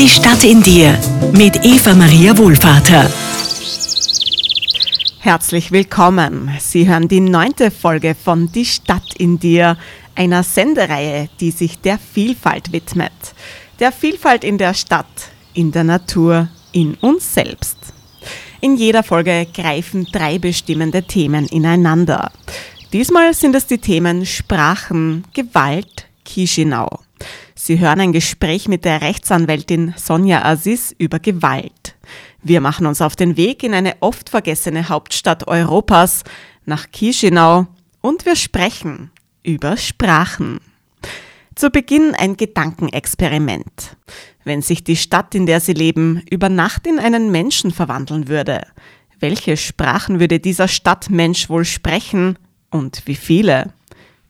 Die 0.00 0.08
Stadt 0.08 0.44
in 0.44 0.62
dir 0.62 0.98
mit 1.34 1.62
Eva 1.62 1.92
Maria 1.92 2.38
Wohlvater. 2.38 3.12
Herzlich 5.18 5.72
willkommen. 5.72 6.50
Sie 6.58 6.88
hören 6.88 7.06
die 7.06 7.20
neunte 7.20 7.70
Folge 7.70 8.14
von 8.14 8.50
Die 8.50 8.64
Stadt 8.64 9.14
in 9.18 9.38
dir, 9.38 9.76
einer 10.14 10.42
Sendereihe, 10.42 11.28
die 11.38 11.50
sich 11.50 11.80
der 11.80 11.98
Vielfalt 11.98 12.72
widmet. 12.72 13.12
Der 13.78 13.92
Vielfalt 13.92 14.42
in 14.42 14.56
der 14.56 14.72
Stadt, 14.72 15.04
in 15.52 15.70
der 15.70 15.84
Natur, 15.84 16.48
in 16.72 16.94
uns 16.94 17.34
selbst. 17.34 17.76
In 18.62 18.76
jeder 18.76 19.02
Folge 19.02 19.46
greifen 19.52 20.06
drei 20.10 20.38
bestimmende 20.38 21.02
Themen 21.02 21.44
ineinander. 21.44 22.32
Diesmal 22.94 23.34
sind 23.34 23.54
es 23.54 23.66
die 23.66 23.76
Themen 23.76 24.24
Sprachen, 24.24 25.24
Gewalt, 25.34 26.06
Chisinau. 26.24 27.00
Sie 27.62 27.78
hören 27.78 28.00
ein 28.00 28.12
Gespräch 28.12 28.68
mit 28.68 28.86
der 28.86 29.02
Rechtsanwältin 29.02 29.92
Sonja 29.94 30.46
Aziz 30.46 30.94
über 30.96 31.18
Gewalt. 31.18 31.94
Wir 32.42 32.62
machen 32.62 32.86
uns 32.86 33.02
auf 33.02 33.16
den 33.16 33.36
Weg 33.36 33.62
in 33.62 33.74
eine 33.74 33.96
oft 34.00 34.30
vergessene 34.30 34.88
Hauptstadt 34.88 35.46
Europas, 35.46 36.24
nach 36.64 36.86
Chisinau, 36.90 37.66
und 38.00 38.24
wir 38.24 38.36
sprechen 38.36 39.10
über 39.42 39.76
Sprachen. 39.76 40.60
Zu 41.54 41.68
Beginn 41.68 42.14
ein 42.14 42.38
Gedankenexperiment. 42.38 43.94
Wenn 44.42 44.62
sich 44.62 44.82
die 44.82 44.96
Stadt, 44.96 45.34
in 45.34 45.44
der 45.44 45.60
Sie 45.60 45.74
leben, 45.74 46.22
über 46.30 46.48
Nacht 46.48 46.86
in 46.86 46.98
einen 46.98 47.30
Menschen 47.30 47.72
verwandeln 47.72 48.28
würde, 48.28 48.62
welche 49.18 49.58
Sprachen 49.58 50.18
würde 50.18 50.40
dieser 50.40 50.66
Stadtmensch 50.66 51.50
wohl 51.50 51.66
sprechen 51.66 52.38
und 52.70 53.02
wie 53.04 53.16
viele? 53.16 53.74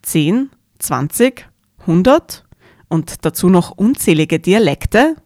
10, 0.03 0.51
20, 0.81 1.47
100? 1.83 2.45
Und 2.91 3.25
dazu 3.25 3.49
noch 3.49 3.71
unzählige 3.71 4.39
Dialekte? 4.39 5.17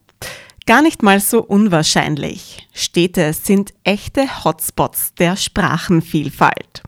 Gar 0.67 0.83
nicht 0.83 1.03
mal 1.03 1.19
so 1.19 1.43
unwahrscheinlich. 1.43 2.69
Städte 2.73 3.33
sind 3.33 3.75
echte 3.83 4.45
Hotspots 4.45 5.15
der 5.15 5.37
Sprachenvielfalt. 5.37 6.83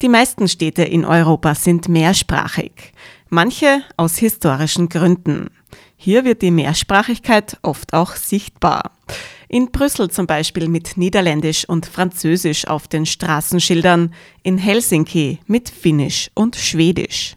Die 0.00 0.08
meisten 0.08 0.48
Städte 0.48 0.82
in 0.82 1.04
Europa 1.04 1.54
sind 1.54 1.88
mehrsprachig, 1.88 2.92
manche 3.28 3.82
aus 3.96 4.16
historischen 4.16 4.88
Gründen. 4.88 5.50
Hier 5.96 6.24
wird 6.24 6.42
die 6.42 6.50
Mehrsprachigkeit 6.50 7.58
oft 7.62 7.92
auch 7.92 8.16
sichtbar. 8.16 8.92
In 9.48 9.70
Brüssel 9.70 10.10
zum 10.10 10.26
Beispiel 10.26 10.66
mit 10.68 10.96
Niederländisch 10.96 11.68
und 11.68 11.86
Französisch 11.86 12.66
auf 12.66 12.88
den 12.88 13.06
Straßenschildern, 13.06 14.14
in 14.42 14.58
Helsinki 14.58 15.38
mit 15.46 15.68
Finnisch 15.68 16.30
und 16.34 16.56
Schwedisch. 16.56 17.36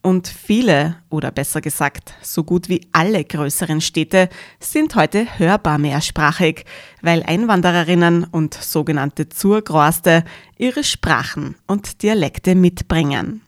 Und 0.00 0.28
viele, 0.28 0.96
oder 1.10 1.30
besser 1.30 1.60
gesagt, 1.60 2.14
so 2.22 2.44
gut 2.44 2.68
wie 2.68 2.86
alle 2.92 3.24
größeren 3.24 3.80
Städte 3.80 4.28
sind 4.60 4.94
heute 4.94 5.26
hörbar 5.38 5.78
mehrsprachig, 5.78 6.64
weil 7.02 7.24
Einwandererinnen 7.24 8.24
und 8.24 8.54
sogenannte 8.54 9.28
Zurgroaste 9.28 10.24
ihre 10.56 10.84
Sprachen 10.84 11.56
und 11.66 12.02
Dialekte 12.02 12.54
mitbringen. 12.54 13.42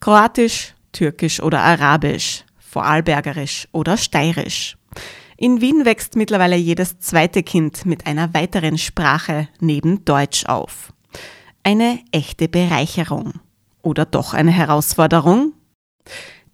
Kroatisch, 0.00 0.74
Türkisch 0.92 1.40
oder 1.40 1.62
Arabisch, 1.62 2.44
Vorarlbergerisch 2.58 3.66
oder 3.72 3.96
Steirisch. 3.96 4.76
In 5.36 5.60
Wien 5.60 5.84
wächst 5.84 6.16
mittlerweile 6.16 6.56
jedes 6.56 6.98
zweite 6.98 7.42
Kind 7.42 7.86
mit 7.86 8.06
einer 8.06 8.34
weiteren 8.34 8.76
Sprache 8.76 9.48
neben 9.60 10.04
Deutsch 10.04 10.44
auf. 10.46 10.92
Eine 11.62 12.00
echte 12.12 12.48
Bereicherung. 12.48 13.34
Oder 13.82 14.04
doch 14.04 14.34
eine 14.34 14.50
Herausforderung? 14.50 15.52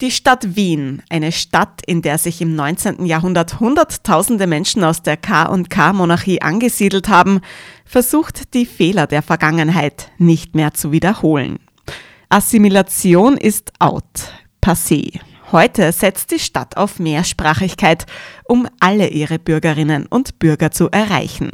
Die 0.00 0.10
Stadt 0.10 0.56
Wien, 0.56 1.02
eine 1.08 1.30
Stadt, 1.30 1.80
in 1.86 2.02
der 2.02 2.18
sich 2.18 2.40
im 2.40 2.56
19. 2.56 3.06
Jahrhundert 3.06 3.60
Hunderttausende 3.60 4.46
Menschen 4.46 4.82
aus 4.82 5.02
der 5.02 5.16
K&K-Monarchie 5.16 6.42
angesiedelt 6.42 7.08
haben, 7.08 7.40
versucht 7.84 8.54
die 8.54 8.66
Fehler 8.66 9.06
der 9.06 9.22
Vergangenheit 9.22 10.10
nicht 10.18 10.54
mehr 10.56 10.74
zu 10.74 10.90
wiederholen. 10.90 11.58
Assimilation 12.28 13.36
ist 13.36 13.72
out, 13.78 14.32
passé. 14.60 15.20
Heute 15.54 15.92
setzt 15.92 16.32
die 16.32 16.40
Stadt 16.40 16.76
auf 16.76 16.98
Mehrsprachigkeit, 16.98 18.06
um 18.42 18.66
alle 18.80 19.06
ihre 19.10 19.38
Bürgerinnen 19.38 20.04
und 20.04 20.40
Bürger 20.40 20.72
zu 20.72 20.90
erreichen. 20.90 21.50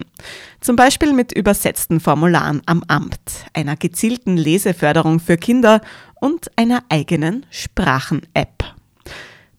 Zum 0.63 0.75
Beispiel 0.75 1.13
mit 1.13 1.33
übersetzten 1.33 2.01
Formularen 2.01 2.63
am 2.65 2.83
Amt, 2.89 3.21
einer 3.53 3.77
gezielten 3.77 4.39
Leseförderung 4.39 5.21
für 5.21 5.37
Kinder 5.37 5.83
und 6.19 6.51
einer 6.57 6.83
eigenen 6.89 7.45
Sprachen-App. 7.51 8.65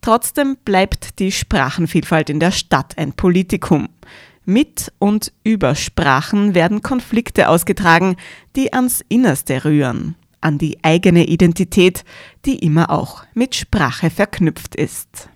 Trotzdem 0.01 0.57
bleibt 0.65 1.19
die 1.19 1.31
Sprachenvielfalt 1.31 2.31
in 2.31 2.39
der 2.39 2.49
Stadt 2.49 2.97
ein 2.97 3.13
Politikum. 3.13 3.89
Mit 4.43 4.91
und 4.97 5.33
über 5.43 5.75
Sprachen 5.75 6.55
werden 6.55 6.81
Konflikte 6.81 7.47
ausgetragen, 7.47 8.15
die 8.55 8.73
ans 8.73 9.05
Innerste 9.07 9.65
rühren 9.65 10.15
an 10.41 10.57
die 10.57 10.77
eigene 10.83 11.25
Identität, 11.25 12.03
die 12.45 12.59
immer 12.59 12.89
auch 12.89 13.23
mit 13.33 13.55
Sprache 13.55 14.09
verknüpft 14.09 14.75
ist. 14.75 15.29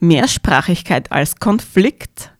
Mehrsprachigkeit 0.00 1.10
als 1.10 1.36
Konflikt? 1.36 2.30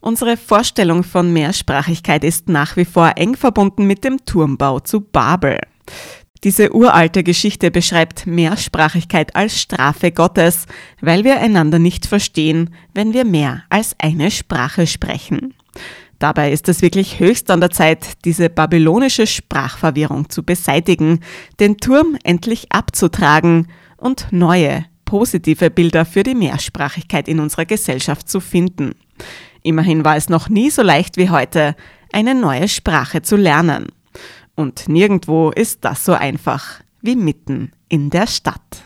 Unsere 0.00 0.36
Vorstellung 0.36 1.02
von 1.02 1.32
Mehrsprachigkeit 1.32 2.22
ist 2.22 2.48
nach 2.48 2.76
wie 2.76 2.84
vor 2.84 3.12
eng 3.16 3.34
verbunden 3.34 3.86
mit 3.86 4.04
dem 4.04 4.24
Turmbau 4.24 4.78
zu 4.80 5.00
Babel. 5.00 5.58
Diese 6.44 6.72
uralte 6.74 7.24
Geschichte 7.24 7.70
beschreibt 7.70 8.26
Mehrsprachigkeit 8.26 9.34
als 9.34 9.60
Strafe 9.60 10.12
Gottes, 10.12 10.66
weil 11.00 11.24
wir 11.24 11.40
einander 11.40 11.78
nicht 11.78 12.06
verstehen, 12.06 12.70
wenn 12.94 13.14
wir 13.14 13.24
mehr 13.24 13.64
als 13.68 13.96
eine 13.98 14.30
Sprache 14.30 14.86
sprechen. 14.86 15.54
Dabei 16.18 16.50
ist 16.50 16.68
es 16.68 16.82
wirklich 16.82 17.20
höchst 17.20 17.50
an 17.50 17.60
der 17.60 17.70
Zeit, 17.70 18.24
diese 18.24 18.48
babylonische 18.48 19.26
Sprachverwirrung 19.26 20.30
zu 20.30 20.42
beseitigen, 20.42 21.20
den 21.60 21.76
Turm 21.76 22.16
endlich 22.24 22.72
abzutragen 22.72 23.68
und 23.96 24.28
neue, 24.30 24.86
positive 25.04 25.70
Bilder 25.70 26.04
für 26.04 26.22
die 26.22 26.34
Mehrsprachigkeit 26.34 27.28
in 27.28 27.40
unserer 27.40 27.66
Gesellschaft 27.66 28.28
zu 28.28 28.40
finden. 28.40 28.94
Immerhin 29.62 30.04
war 30.04 30.16
es 30.16 30.28
noch 30.28 30.48
nie 30.48 30.70
so 30.70 30.82
leicht 30.82 31.16
wie 31.16 31.30
heute, 31.30 31.76
eine 32.12 32.34
neue 32.34 32.68
Sprache 32.68 33.22
zu 33.22 33.36
lernen. 33.36 33.86
Und 34.54 34.88
nirgendwo 34.88 35.50
ist 35.50 35.84
das 35.84 36.04
so 36.04 36.14
einfach 36.14 36.80
wie 37.02 37.16
mitten 37.16 37.72
in 37.88 38.10
der 38.10 38.26
Stadt. 38.26 38.85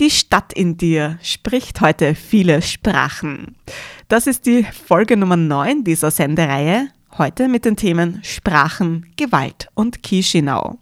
Die 0.00 0.10
Stadt 0.10 0.52
in 0.52 0.76
dir 0.76 1.18
spricht 1.22 1.80
heute 1.80 2.14
viele 2.14 2.62
Sprachen. 2.62 3.56
Das 4.06 4.28
ist 4.28 4.46
die 4.46 4.62
Folge 4.62 5.16
Nummer 5.16 5.36
9 5.36 5.82
dieser 5.82 6.12
Sendereihe, 6.12 6.88
heute 7.18 7.48
mit 7.48 7.64
den 7.64 7.74
Themen 7.74 8.20
Sprachen, 8.22 9.06
Gewalt 9.16 9.68
und 9.74 10.06
Chisinau. 10.06 10.78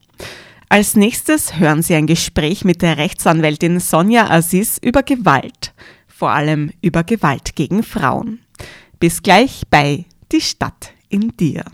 Als 0.68 0.96
nächstes 0.96 1.58
hören 1.58 1.80
Sie 1.80 1.94
ein 1.94 2.06
Gespräch 2.06 2.66
mit 2.66 2.82
der 2.82 2.98
Rechtsanwältin 2.98 3.80
Sonja 3.80 4.28
Aziz 4.28 4.78
über 4.82 5.02
Gewalt, 5.02 5.72
vor 6.06 6.32
allem 6.32 6.70
über 6.82 7.02
Gewalt 7.02 7.56
gegen 7.56 7.82
Frauen. 7.82 8.40
Bis 9.00 9.22
gleich 9.22 9.62
bei 9.70 10.04
Die 10.30 10.42
Stadt 10.42 10.92
in 11.08 11.34
dir. 11.38 11.64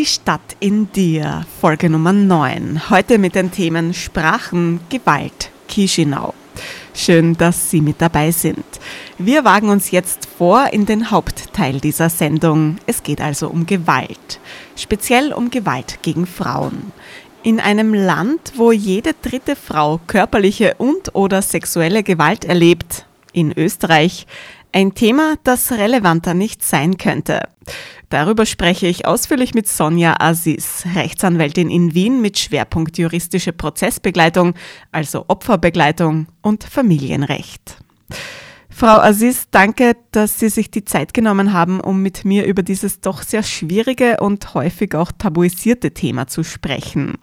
Die 0.00 0.06
Stadt 0.06 0.56
in 0.60 0.90
dir, 0.92 1.44
Folge 1.60 1.90
Nummer 1.90 2.14
9. 2.14 2.88
Heute 2.88 3.18
mit 3.18 3.34
den 3.34 3.50
Themen 3.50 3.92
Sprachen, 3.92 4.80
Gewalt, 4.88 5.50
Chisinau. 5.68 6.32
Schön, 6.94 7.36
dass 7.36 7.70
Sie 7.70 7.82
mit 7.82 8.00
dabei 8.00 8.30
sind. 8.30 8.64
Wir 9.18 9.44
wagen 9.44 9.68
uns 9.68 9.90
jetzt 9.90 10.26
vor 10.38 10.72
in 10.72 10.86
den 10.86 11.10
Hauptteil 11.10 11.80
dieser 11.80 12.08
Sendung. 12.08 12.78
Es 12.86 13.02
geht 13.02 13.20
also 13.20 13.50
um 13.50 13.66
Gewalt, 13.66 14.40
speziell 14.74 15.34
um 15.34 15.50
Gewalt 15.50 15.98
gegen 16.00 16.24
Frauen. 16.24 16.92
In 17.42 17.60
einem 17.60 17.92
Land, 17.92 18.54
wo 18.56 18.72
jede 18.72 19.12
dritte 19.20 19.54
Frau 19.54 20.00
körperliche 20.06 20.76
und/oder 20.78 21.42
sexuelle 21.42 22.02
Gewalt 22.02 22.46
erlebt, 22.46 23.04
in 23.32 23.52
Österreich, 23.56 24.26
ein 24.72 24.94
Thema, 24.94 25.36
das 25.44 25.72
relevanter 25.72 26.34
nicht 26.34 26.62
sein 26.62 26.96
könnte. 26.96 27.42
Darüber 28.08 28.44
spreche 28.44 28.86
ich 28.86 29.06
ausführlich 29.06 29.54
mit 29.54 29.68
Sonja 29.68 30.16
Aziz, 30.18 30.84
Rechtsanwältin 30.94 31.70
in 31.70 31.94
Wien 31.94 32.20
mit 32.20 32.38
Schwerpunkt 32.38 32.98
juristische 32.98 33.52
Prozessbegleitung, 33.52 34.54
also 34.90 35.24
Opferbegleitung 35.28 36.26
und 36.42 36.64
Familienrecht. 36.64 37.78
Frau 38.80 38.98
Aziz, 38.98 39.48
danke, 39.50 39.94
dass 40.10 40.38
Sie 40.38 40.48
sich 40.48 40.70
die 40.70 40.84
Zeit 40.84 41.12
genommen 41.12 41.52
haben, 41.52 41.80
um 41.80 42.02
mit 42.02 42.24
mir 42.24 42.46
über 42.46 42.62
dieses 42.62 43.00
doch 43.00 43.22
sehr 43.22 43.42
schwierige 43.42 44.16
und 44.20 44.54
häufig 44.54 44.94
auch 44.94 45.12
tabuisierte 45.12 45.90
Thema 45.90 46.28
zu 46.28 46.44
sprechen. 46.44 47.18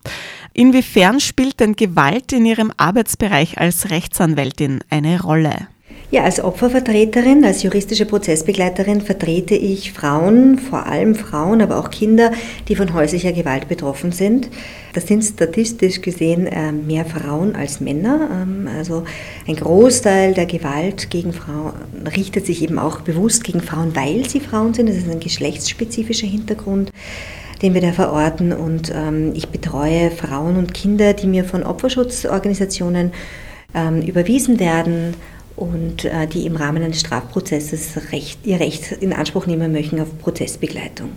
Inwiefern 0.54 1.20
spielt 1.20 1.60
denn 1.60 1.76
Gewalt 1.76 2.32
in 2.32 2.46
Ihrem 2.46 2.72
Arbeitsbereich 2.78 3.58
als 3.58 3.90
Rechtsanwältin 3.90 4.82
eine 4.90 5.22
Rolle? 5.22 5.68
Ja, 6.10 6.24
als 6.24 6.42
Opfervertreterin, 6.42 7.44
als 7.44 7.64
juristische 7.64 8.06
Prozessbegleiterin 8.06 9.02
vertrete 9.02 9.56
ich 9.56 9.92
Frauen, 9.92 10.58
vor 10.58 10.86
allem 10.86 11.16
Frauen, 11.16 11.62
aber 11.62 11.78
auch 11.78 11.90
Kinder, 11.90 12.32
die 12.70 12.78
von 12.78 12.94
häuslicher 12.94 13.34
Gewalt 13.34 13.68
betroffen 13.68 14.14
sind. 14.14 14.48
Das 14.94 15.06
sind 15.06 15.22
statistisch 15.22 16.00
gesehen 16.00 16.48
äh, 16.48 16.72
mehr 16.72 17.04
Frauen 17.04 17.58
als 17.58 17.82
Männer. 17.82 18.30
Ähm, 18.32 18.70
also 18.74 19.04
ein 19.50 19.58
Großteil 19.58 20.34
der 20.34 20.46
Gewalt 20.46 21.10
gegen 21.10 21.34
Frauen 21.34 21.74
richtet 22.16 22.46
sich 22.46 22.62
eben 22.62 22.80
auch 22.80 23.02
bewusst 23.02 23.44
gegen 23.44 23.60
Frauen, 23.60 23.94
weil 23.94 24.30
sie 24.30 24.40
Frauen 24.40 24.74
sind. 24.74 24.88
Das 24.88 24.96
ist 24.96 25.10
ein 25.10 25.20
geschlechtsspezifischer 25.20 26.28
Hintergrund 26.28 26.90
den 27.64 27.74
wir 27.74 27.82
da 27.82 27.92
verorten. 27.92 28.54
Und 28.54 28.94
ähm, 28.96 29.32
ich 29.34 29.50
betreue 29.50 30.12
Frauen 30.12 30.58
und 30.58 30.76
Kinder, 30.76 31.14
die 31.14 31.26
mir 31.26 31.44
von 31.44 31.64
Opferschutzorganisationen 31.64 33.12
ähm, 33.74 34.04
überwiesen 34.04 34.60
werden 34.60 35.16
und 35.58 36.06
äh, 36.06 36.28
die 36.28 36.46
im 36.46 36.56
Rahmen 36.56 36.84
eines 36.84 37.02
Strafprozesses 37.02 38.12
Recht, 38.12 38.40
ihr 38.46 38.60
Recht 38.60 38.92
in 39.02 39.12
Anspruch 39.12 39.48
nehmen 39.48 39.74
möchten 39.74 40.00
auf 40.00 40.18
Prozessbegleitung. 40.20 41.10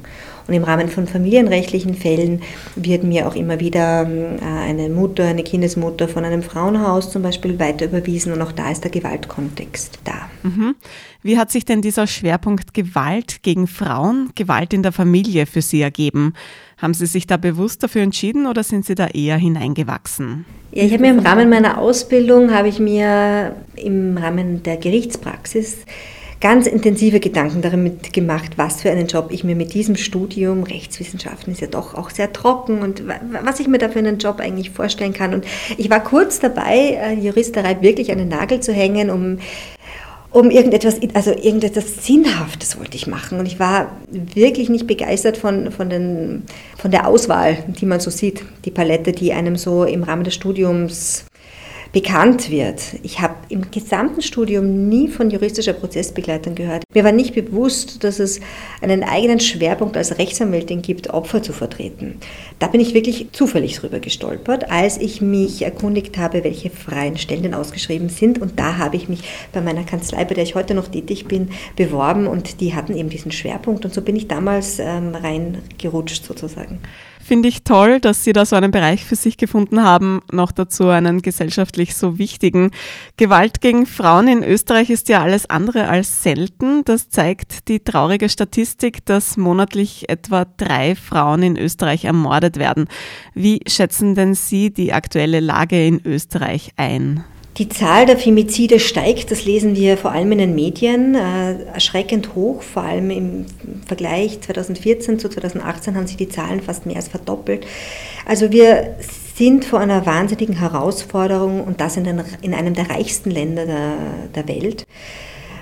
Und 0.48 0.54
im 0.54 0.64
Rahmen 0.64 0.88
von 0.88 1.06
familienrechtlichen 1.06 1.94
Fällen 1.94 2.42
wird 2.74 3.04
mir 3.04 3.28
auch 3.28 3.36
immer 3.36 3.60
wieder 3.60 4.08
äh, 4.10 4.44
eine 4.44 4.88
Mutter, 4.88 5.26
eine 5.26 5.44
Kindesmutter 5.44 6.08
von 6.08 6.24
einem 6.24 6.42
Frauenhaus 6.42 7.12
zum 7.12 7.22
Beispiel 7.22 7.58
weiter 7.58 7.84
überwiesen 7.84 8.32
und 8.32 8.40
auch 8.40 8.52
da 8.52 8.70
ist 8.70 8.82
der 8.82 8.90
Gewaltkontext 8.90 10.00
da. 10.04 10.30
Mhm. 10.42 10.74
Wie 11.22 11.36
hat 11.36 11.50
sich 11.50 11.66
denn 11.66 11.82
dieser 11.82 12.06
Schwerpunkt 12.06 12.72
Gewalt 12.72 13.42
gegen 13.42 13.66
Frauen, 13.66 14.30
Gewalt 14.34 14.72
in 14.72 14.82
der 14.82 14.92
Familie 14.92 15.44
für 15.44 15.60
Sie 15.60 15.82
ergeben? 15.82 16.32
Haben 16.80 16.94
Sie 16.94 17.06
sich 17.06 17.26
da 17.26 17.36
bewusst 17.36 17.82
dafür 17.82 18.02
entschieden 18.02 18.46
oder 18.46 18.62
sind 18.62 18.86
Sie 18.86 18.94
da 18.94 19.08
eher 19.08 19.36
hineingewachsen? 19.36 20.46
Ja, 20.72 20.84
ich 20.84 20.92
habe 20.92 21.02
mir 21.02 21.10
im 21.10 21.18
Rahmen 21.18 21.50
meiner 21.50 21.78
Ausbildung, 21.78 22.54
habe 22.54 22.68
ich 22.68 22.78
mir 22.78 23.54
im 23.76 24.16
Rahmen 24.16 24.62
der 24.62 24.76
Gerichtspraxis 24.76 25.78
ganz 26.40 26.66
intensive 26.66 27.20
Gedanken 27.20 27.60
damit 27.60 28.14
gemacht, 28.14 28.52
was 28.56 28.80
für 28.80 28.90
einen 28.90 29.06
Job 29.06 29.28
ich 29.30 29.44
mir 29.44 29.54
mit 29.54 29.74
diesem 29.74 29.96
Studium, 29.96 30.62
Rechtswissenschaften 30.62 31.52
ist 31.52 31.60
ja 31.60 31.66
doch 31.66 31.94
auch 31.94 32.08
sehr 32.08 32.32
trocken 32.32 32.80
und 32.80 33.02
was 33.44 33.60
ich 33.60 33.68
mir 33.68 33.76
da 33.76 33.90
für 33.90 33.98
einen 33.98 34.18
Job 34.18 34.40
eigentlich 34.40 34.70
vorstellen 34.70 35.12
kann. 35.12 35.34
Und 35.34 35.44
ich 35.76 35.90
war 35.90 36.02
kurz 36.02 36.40
dabei, 36.40 36.98
äh, 36.98 37.12
Juristerei 37.12 37.82
wirklich 37.82 38.10
an 38.10 38.18
den 38.18 38.28
Nagel 38.28 38.60
zu 38.60 38.72
hängen, 38.72 39.10
um 39.10 39.38
um 40.32 40.50
irgendetwas, 40.50 41.00
also 41.14 41.30
irgendetwas 41.30 42.06
Sinnhaftes 42.06 42.78
wollte 42.78 42.96
ich 42.96 43.06
machen. 43.06 43.40
Und 43.40 43.46
ich 43.46 43.58
war 43.58 43.92
wirklich 44.10 44.68
nicht 44.68 44.86
begeistert 44.86 45.36
von, 45.36 45.72
von, 45.72 45.90
den, 45.90 46.44
von 46.78 46.90
der 46.90 47.06
Auswahl, 47.06 47.58
die 47.66 47.86
man 47.86 48.00
so 48.00 48.10
sieht, 48.10 48.42
die 48.64 48.70
Palette, 48.70 49.12
die 49.12 49.32
einem 49.32 49.56
so 49.56 49.84
im 49.84 50.02
Rahmen 50.02 50.24
des 50.24 50.34
Studiums 50.34 51.24
bekannt 51.92 52.50
wird. 52.50 52.82
Ich 53.02 53.20
habe 53.20 53.34
im 53.48 53.70
gesamten 53.70 54.22
Studium 54.22 54.88
nie 54.88 55.08
von 55.08 55.30
juristischer 55.30 55.72
Prozessbegleitung 55.72 56.54
gehört. 56.54 56.84
Mir 56.94 57.04
war 57.04 57.12
nicht 57.12 57.34
bewusst, 57.34 58.04
dass 58.04 58.20
es 58.20 58.40
einen 58.80 59.02
eigenen 59.02 59.40
Schwerpunkt 59.40 59.96
als 59.96 60.18
Rechtsanwältin 60.18 60.82
gibt, 60.82 61.10
Opfer 61.10 61.42
zu 61.42 61.52
vertreten. 61.52 62.20
Da 62.58 62.68
bin 62.68 62.80
ich 62.80 62.94
wirklich 62.94 63.28
zufällig 63.32 63.76
drüber 63.76 63.98
gestolpert, 63.98 64.70
als 64.70 64.98
ich 64.98 65.20
mich 65.20 65.62
erkundigt 65.62 66.16
habe, 66.16 66.44
welche 66.44 66.70
freien 66.70 67.18
Stellen 67.18 67.42
denn 67.42 67.54
ausgeschrieben 67.54 68.08
sind. 68.08 68.40
Und 68.40 68.58
da 68.60 68.78
habe 68.78 68.96
ich 68.96 69.08
mich 69.08 69.20
bei 69.52 69.60
meiner 69.60 69.84
Kanzlei, 69.84 70.24
bei 70.24 70.34
der 70.34 70.44
ich 70.44 70.54
heute 70.54 70.74
noch 70.74 70.88
tätig 70.88 71.26
bin, 71.26 71.50
beworben 71.74 72.26
und 72.28 72.60
die 72.60 72.74
hatten 72.74 72.96
eben 72.96 73.08
diesen 73.08 73.32
Schwerpunkt. 73.32 73.84
Und 73.84 73.92
so 73.92 74.02
bin 74.02 74.14
ich 74.14 74.28
damals 74.28 74.78
ähm, 74.78 75.14
reingerutscht 75.14 76.24
sozusagen 76.24 76.78
finde 77.30 77.48
ich 77.48 77.62
toll, 77.62 78.00
dass 78.00 78.24
Sie 78.24 78.32
da 78.32 78.44
so 78.44 78.56
einen 78.56 78.72
Bereich 78.72 79.04
für 79.04 79.14
sich 79.14 79.36
gefunden 79.36 79.84
haben, 79.84 80.20
noch 80.32 80.50
dazu 80.50 80.88
einen 80.88 81.22
gesellschaftlich 81.22 81.94
so 81.94 82.18
wichtigen. 82.18 82.72
Gewalt 83.16 83.60
gegen 83.60 83.86
Frauen 83.86 84.26
in 84.26 84.42
Österreich 84.42 84.90
ist 84.90 85.08
ja 85.08 85.22
alles 85.22 85.48
andere 85.48 85.86
als 85.86 86.24
selten. 86.24 86.82
Das 86.84 87.08
zeigt 87.08 87.68
die 87.68 87.78
traurige 87.78 88.28
Statistik, 88.28 89.06
dass 89.06 89.36
monatlich 89.36 90.08
etwa 90.08 90.44
drei 90.44 90.96
Frauen 90.96 91.44
in 91.44 91.56
Österreich 91.56 92.04
ermordet 92.04 92.56
werden. 92.56 92.88
Wie 93.32 93.60
schätzen 93.68 94.16
denn 94.16 94.34
Sie 94.34 94.72
die 94.72 94.92
aktuelle 94.92 95.38
Lage 95.38 95.86
in 95.86 96.04
Österreich 96.04 96.72
ein? 96.74 97.24
Die 97.56 97.68
Zahl 97.68 98.06
der 98.06 98.16
Femizide 98.16 98.78
steigt, 98.78 99.30
das 99.30 99.44
lesen 99.44 99.74
wir 99.74 99.96
vor 99.96 100.12
allem 100.12 100.32
in 100.32 100.38
den 100.38 100.54
Medien, 100.54 101.14
äh, 101.14 101.64
erschreckend 101.64 102.34
hoch, 102.34 102.62
vor 102.62 102.82
allem 102.82 103.10
im 103.10 103.46
Vergleich 103.86 104.40
2014 104.40 105.18
zu 105.18 105.28
2018 105.28 105.96
haben 105.96 106.06
sich 106.06 106.16
die 106.16 106.28
Zahlen 106.28 106.60
fast 106.60 106.86
mehr 106.86 106.96
als 106.96 107.08
verdoppelt. 107.08 107.66
Also 108.24 108.52
wir 108.52 108.96
sind 109.34 109.64
vor 109.64 109.80
einer 109.80 110.06
wahnsinnigen 110.06 110.58
Herausforderung 110.58 111.64
und 111.64 111.80
das 111.80 111.96
in, 111.96 112.06
einem 112.06 112.74
der 112.74 112.90
reichsten 112.90 113.30
Länder 113.30 113.66
der, 113.66 113.94
der 114.34 114.48
Welt. 114.48 114.86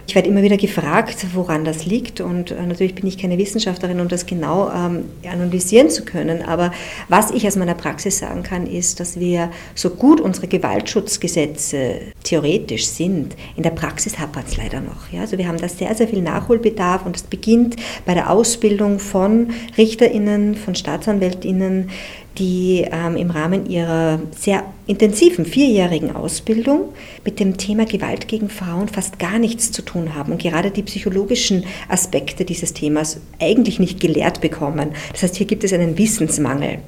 Ich 0.09 0.15
werde 0.15 0.31
immer 0.31 0.41
wieder 0.43 0.57
gefragt, 0.57 1.27
woran 1.35 1.67
das 1.67 1.85
liegt 1.85 2.23
und 2.23 2.51
äh, 2.51 2.65
natürlich 2.65 2.95
bin 2.95 3.07
ich 3.07 3.19
keine 3.19 3.37
Wissenschaftlerin, 3.37 4.01
um 4.01 4.09
das 4.09 4.25
genau 4.25 4.71
ähm, 4.71 5.05
analysieren 5.31 5.91
zu 5.91 6.03
können. 6.03 6.41
Aber 6.41 6.73
was 7.11 7.31
ich 7.31 7.47
aus 7.47 7.57
meiner 7.57 7.75
Praxis 7.75 8.19
sagen 8.19 8.43
kann, 8.43 8.67
ist, 8.67 9.01
dass 9.01 9.21
wir 9.21 9.51
so 9.75 9.91
gut 9.91 10.23
unsere 10.23 10.49
Gewaltschutzgesetze 10.49 12.01
theoretisch 12.25 12.87
sind, 12.87 13.37
in 13.55 13.63
der 13.63 13.71
Praxis 13.71 14.19
hapert 14.19 14.49
es 14.49 14.57
leider 14.57 14.81
noch. 14.81 15.13
Ja? 15.13 15.21
Also 15.21 15.37
wir 15.37 15.47
haben 15.47 15.59
da 15.59 15.69
sehr, 15.69 15.95
sehr 15.95 16.09
viel 16.09 16.23
Nachholbedarf 16.23 17.05
und 17.05 17.15
es 17.15 17.23
beginnt 17.23 17.77
bei 18.07 18.15
der 18.15 18.31
Ausbildung 18.31 19.01
von 19.01 19.51
RichterInnen, 19.77 20.55
von 20.55 20.75
StaatsanwältInnen, 20.75 21.91
die 22.39 22.87
ähm, 22.91 23.17
im 23.17 23.31
Rahmen 23.31 23.67
ihrer 23.69 24.21
sehr 24.37 24.65
intensiven 24.87 25.45
vierjährigen 25.45 26.17
Ausbildung 26.17 26.95
mit 27.25 27.41
dem 27.41 27.59
Thema 27.59 27.85
Gewalt 27.85 28.27
gegen 28.27 28.49
Frauen 28.49 28.89
fast 28.89 29.19
gar 29.19 29.39
nichts 29.39 29.71
zu 29.71 29.83
tun 29.83 30.15
haben 30.15 30.33
und 30.33 30.43
gerade 30.43 30.71
die 30.71 30.83
psychologischen 30.83 31.65
Aspekte 31.89 32.45
dieses 32.45 32.73
Themas 32.73 33.21
eigentlich 33.41 33.79
nicht 33.79 34.01
gelehrt 34.01 34.41
bekommen. 34.41 34.91
Das 35.13 35.23
heißt, 35.23 35.37
hier 35.37 35.47
gibt 35.47 35.65
es 35.65 35.73
einen 35.73 35.99
Wissensmangel. 35.99 36.79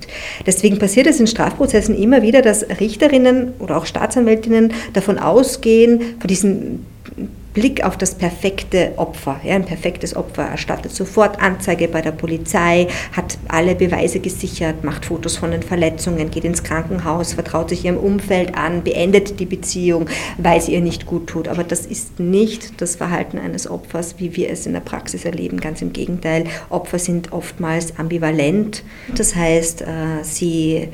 Deswegen 0.46 0.78
passiert 0.78 1.06
es 1.06 1.20
in 1.20 1.26
Strafprozessen 1.26 2.00
immer 2.00 2.22
wieder, 2.22 2.40
dass 2.42 2.64
Richterinnen 2.80 3.52
oder 3.58 3.76
auch 3.76 3.86
Staatsanwältinnen 3.86 4.72
davon 4.94 5.18
ausgehen, 5.18 6.00
von 6.18 6.28
diesen 6.28 6.86
Blick 7.54 7.84
auf 7.84 7.96
das 7.96 8.14
perfekte 8.14 8.92
Opfer. 8.96 9.40
Ja, 9.44 9.54
ein 9.54 9.64
perfektes 9.64 10.14
Opfer 10.14 10.44
erstattet 10.44 10.92
sofort 10.92 11.40
Anzeige 11.40 11.88
bei 11.88 12.00
der 12.00 12.12
Polizei, 12.12 12.86
hat 13.12 13.38
alle 13.48 13.74
Beweise 13.74 14.20
gesichert, 14.20 14.84
macht 14.84 15.06
Fotos 15.06 15.36
von 15.36 15.50
den 15.50 15.62
Verletzungen, 15.62 16.30
geht 16.30 16.44
ins 16.44 16.62
Krankenhaus, 16.62 17.32
vertraut 17.32 17.70
sich 17.70 17.84
ihrem 17.84 17.96
Umfeld 17.96 18.54
an, 18.54 18.84
beendet 18.84 19.40
die 19.40 19.46
Beziehung, 19.46 20.06
weil 20.38 20.58
es 20.58 20.68
ihr 20.68 20.80
nicht 20.80 21.06
gut 21.06 21.26
tut. 21.26 21.48
Aber 21.48 21.64
das 21.64 21.86
ist 21.86 22.20
nicht 22.20 22.80
das 22.80 22.96
Verhalten 22.96 23.38
eines 23.38 23.68
Opfers, 23.68 24.16
wie 24.18 24.36
wir 24.36 24.50
es 24.50 24.66
in 24.66 24.72
der 24.72 24.80
Praxis 24.80 25.24
erleben. 25.24 25.60
Ganz 25.60 25.82
im 25.82 25.92
Gegenteil, 25.92 26.44
Opfer 26.68 26.98
sind 26.98 27.32
oftmals 27.32 27.98
ambivalent. 27.98 28.84
Das 29.14 29.34
heißt, 29.34 29.82
äh, 29.82 30.22
sie 30.22 30.88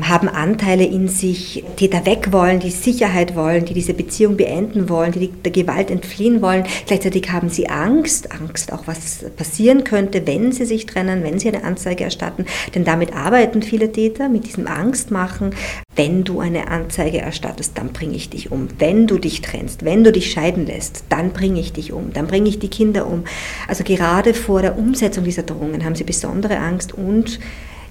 haben 0.00 0.28
Anteile 0.28 0.84
in 0.84 1.08
sich, 1.08 1.64
die 1.78 1.90
da 1.90 2.06
weg 2.06 2.32
wollen, 2.32 2.60
die 2.60 2.70
Sicherheit 2.70 3.36
wollen, 3.36 3.64
die 3.64 3.74
diese 3.74 3.94
Beziehung 3.94 4.36
beenden 4.36 4.88
wollen, 4.88 5.12
die 5.12 5.28
der 5.28 5.52
Gewalt 5.52 5.90
entfliehen 5.90 6.40
wollen. 6.40 6.64
Gleichzeitig 6.86 7.30
haben 7.30 7.50
sie 7.50 7.68
Angst, 7.68 8.32
Angst 8.32 8.72
auch, 8.72 8.86
was 8.86 9.24
passieren 9.36 9.84
könnte, 9.84 10.26
wenn 10.26 10.52
sie 10.52 10.64
sich 10.64 10.86
trennen, 10.86 11.22
wenn 11.22 11.38
sie 11.38 11.48
eine 11.48 11.64
Anzeige 11.64 12.04
erstatten. 12.04 12.46
Denn 12.74 12.84
damit 12.84 13.14
arbeiten 13.14 13.62
viele 13.62 13.92
Täter, 13.92 14.28
mit 14.28 14.46
diesem 14.46 14.66
Angstmachen. 14.66 15.54
Wenn 15.94 16.24
du 16.24 16.40
eine 16.40 16.68
Anzeige 16.68 17.18
erstattest, 17.18 17.76
dann 17.76 17.92
bringe 17.92 18.16
ich 18.16 18.30
dich 18.30 18.50
um. 18.50 18.68
Wenn 18.78 19.06
du 19.06 19.18
dich 19.18 19.42
trennst, 19.42 19.84
wenn 19.84 20.04
du 20.04 20.12
dich 20.12 20.32
scheiden 20.32 20.66
lässt, 20.66 21.04
dann 21.10 21.32
bringe 21.32 21.60
ich 21.60 21.72
dich 21.72 21.92
um, 21.92 22.12
dann 22.12 22.26
bringe 22.26 22.48
ich 22.48 22.58
die 22.58 22.68
Kinder 22.68 23.06
um. 23.06 23.24
Also 23.68 23.84
gerade 23.84 24.32
vor 24.32 24.62
der 24.62 24.78
Umsetzung 24.78 25.24
dieser 25.24 25.42
Drohungen 25.42 25.84
haben 25.84 25.94
sie 25.94 26.04
besondere 26.04 26.56
Angst 26.58 26.94
und 26.94 27.38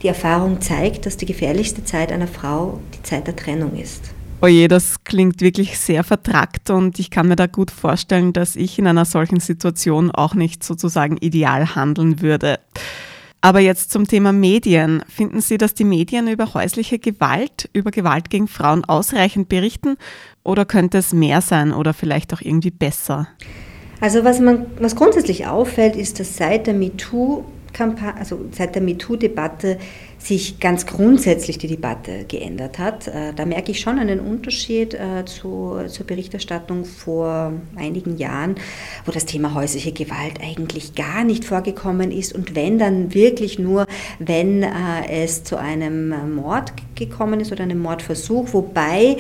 die 0.02 0.08
Erfahrung 0.08 0.62
zeigt, 0.62 1.06
dass 1.06 1.18
die 1.18 1.26
gefährlichste 1.26 1.84
Zeit 1.84 2.12
einer 2.12 2.28
Frau 2.28 2.80
die 2.96 3.04
Zeit 3.04 3.28
der 3.28 3.36
Trennung 3.36 3.78
ist. 3.78 4.12
Oje, 4.42 4.68
das 4.68 5.04
klingt 5.04 5.42
wirklich 5.42 5.78
sehr 5.78 6.04
vertrackt 6.04 6.72
und 6.72 6.98
ich 6.98 7.12
kann 7.12 7.28
mir 7.28 7.36
da 7.36 7.46
gut 7.46 7.70
vorstellen, 7.70 8.34
dass 8.34 8.56
ich 8.56 8.80
in 8.80 8.88
einer 8.88 9.06
solchen 9.06 9.40
Situation 9.40 10.10
auch 10.10 10.34
nicht 10.34 10.64
sozusagen 10.64 11.18
ideal 11.18 11.76
handeln 11.76 12.22
würde. 12.22 12.60
Aber 13.42 13.60
jetzt 13.60 13.92
zum 13.92 14.08
Thema 14.08 14.32
Medien. 14.32 15.04
Finden 15.08 15.42
Sie, 15.42 15.58
dass 15.58 15.74
die 15.74 15.84
Medien 15.84 16.28
über 16.28 16.54
häusliche 16.54 17.00
Gewalt, 17.00 17.70
über 17.74 17.92
Gewalt 17.92 18.30
gegen 18.30 18.48
Frauen 18.48 18.86
ausreichend 18.86 19.50
berichten 19.50 19.98
oder 20.44 20.66
könnte 20.66 21.00
es 21.00 21.14
mehr 21.14 21.42
sein 21.42 21.72
oder 21.72 21.94
vielleicht 21.94 22.34
auch 22.34 22.42
irgendwie 22.42 22.72
besser? 22.72 23.28
Also 24.00 24.24
was, 24.24 24.40
man, 24.40 24.66
was 24.80 24.96
grundsätzlich 24.96 25.46
auffällt, 25.46 25.96
ist, 25.96 26.20
dass 26.20 26.38
seit 26.38 26.66
der 26.66 26.74
MeToo 26.74 27.44
also 28.18 28.46
seit 28.52 28.76
der 28.76 28.82
MeToo-Debatte 28.82 29.78
sich 30.18 30.60
ganz 30.60 30.86
grundsätzlich 30.86 31.58
die 31.58 31.68
Debatte 31.68 32.26
geändert 32.28 32.78
hat. 32.78 33.08
Äh, 33.08 33.34
da 33.36 33.46
merke 33.46 33.72
ich 33.72 33.80
schon 33.80 33.98
einen 33.98 34.20
Unterschied 34.20 34.94
äh, 34.94 35.26
zu, 35.26 35.80
zur 35.88 36.06
Berichterstattung 36.06 36.86
vor 36.86 37.54
einigen 37.76 38.18
Jahren, 38.18 38.56
wo 39.06 39.12
das 39.12 39.26
Thema 39.26 39.56
häusliche 39.56 39.92
Gewalt 39.92 40.40
eigentlich 40.42 40.94
gar 40.94 41.24
nicht 41.24 41.44
vorgekommen 41.46 42.12
ist 42.12 42.34
und 42.34 42.56
wenn 42.56 42.78
dann 42.78 43.14
wirklich 43.14 43.58
nur, 43.58 43.88
wenn 44.20 44.62
äh, 44.62 44.70
es 45.24 45.44
zu 45.44 45.58
einem 45.58 46.36
Mord 46.36 46.74
gekommen 46.96 47.40
ist 47.40 47.52
oder 47.52 47.64
einem 47.64 47.80
Mordversuch, 47.80 48.54
wobei 48.54 49.18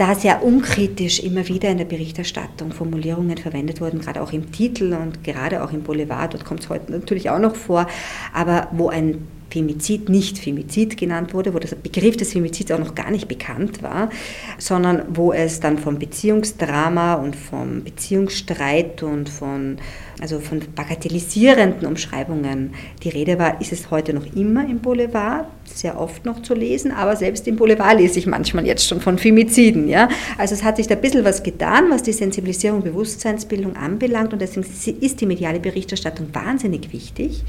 da 0.00 0.14
sehr 0.14 0.42
unkritisch 0.42 1.20
immer 1.20 1.46
wieder 1.48 1.68
in 1.68 1.76
der 1.76 1.84
Berichterstattung 1.84 2.72
Formulierungen 2.72 3.36
verwendet 3.36 3.82
wurden, 3.82 4.00
gerade 4.00 4.22
auch 4.22 4.32
im 4.32 4.50
Titel 4.50 4.94
und 4.94 5.22
gerade 5.22 5.62
auch 5.62 5.72
im 5.72 5.82
Boulevard, 5.82 6.32
dort 6.32 6.46
kommt 6.46 6.60
es 6.60 6.70
heute 6.70 6.90
natürlich 6.90 7.28
auch 7.28 7.38
noch 7.38 7.54
vor, 7.54 7.86
aber 8.32 8.68
wo 8.72 8.88
ein 8.88 9.28
Femizid 9.50 10.08
nicht 10.08 10.38
Femizid 10.38 10.96
genannt 10.96 11.34
wurde, 11.34 11.52
wo 11.52 11.58
der 11.58 11.74
Begriff 11.76 12.16
des 12.16 12.32
Femizids 12.32 12.70
auch 12.70 12.78
noch 12.78 12.94
gar 12.94 13.10
nicht 13.10 13.26
bekannt 13.28 13.82
war, 13.82 14.10
sondern 14.58 15.02
wo 15.08 15.32
es 15.32 15.60
dann 15.60 15.78
vom 15.78 15.98
Beziehungsdrama 15.98 17.14
und 17.14 17.34
vom 17.34 17.82
Beziehungsstreit 17.82 19.02
und 19.02 19.28
von, 19.28 19.78
also 20.20 20.38
von 20.38 20.60
bagatellisierenden 20.74 21.86
Umschreibungen 21.86 22.74
die 23.02 23.08
Rede 23.08 23.38
war, 23.38 23.60
ist 23.60 23.72
es 23.72 23.90
heute 23.90 24.14
noch 24.14 24.26
immer 24.36 24.64
im 24.68 24.78
Boulevard, 24.78 25.46
sehr 25.64 26.00
oft 26.00 26.24
noch 26.24 26.42
zu 26.42 26.54
lesen, 26.54 26.92
aber 26.92 27.16
selbst 27.16 27.46
im 27.48 27.56
Boulevard 27.56 27.98
lese 27.98 28.18
ich 28.18 28.26
manchmal 28.26 28.66
jetzt 28.66 28.86
schon 28.86 29.00
von 29.00 29.18
Femiziden. 29.18 29.88
Ja? 29.88 30.08
Also 30.38 30.54
es 30.54 30.62
hat 30.62 30.76
sich 30.76 30.86
da 30.86 30.94
ein 30.94 31.00
bisschen 31.00 31.24
was 31.24 31.42
getan, 31.42 31.86
was 31.90 32.02
die 32.02 32.12
Sensibilisierung 32.12 32.82
Bewusstseinsbildung 32.82 33.76
anbelangt 33.76 34.32
und 34.32 34.40
deswegen 34.40 34.66
ist 35.00 35.20
die 35.20 35.26
mediale 35.26 35.58
Berichterstattung 35.58 36.28
wahnsinnig 36.32 36.92
wichtig 36.92 37.42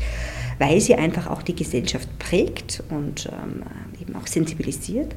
weil 0.62 0.80
sie 0.80 0.94
einfach 0.94 1.28
auch 1.28 1.42
die 1.42 1.56
Gesellschaft 1.56 2.08
prägt 2.20 2.84
und 2.90 3.28
ähm, 3.32 3.64
eben 4.00 4.16
auch 4.16 4.28
sensibilisiert. 4.28 5.16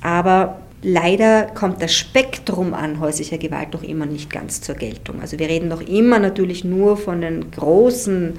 Aber 0.00 0.62
leider 0.82 1.44
kommt 1.44 1.80
das 1.80 1.94
Spektrum 1.94 2.74
an 2.74 2.98
häuslicher 2.98 3.38
Gewalt 3.38 3.72
noch 3.72 3.84
immer 3.84 4.06
nicht 4.06 4.30
ganz 4.30 4.60
zur 4.60 4.74
Geltung. 4.74 5.20
Also 5.20 5.38
wir 5.38 5.48
reden 5.48 5.68
noch 5.68 5.80
immer 5.80 6.18
natürlich 6.18 6.64
nur 6.64 6.96
von 6.96 7.20
den 7.20 7.52
großen 7.52 8.34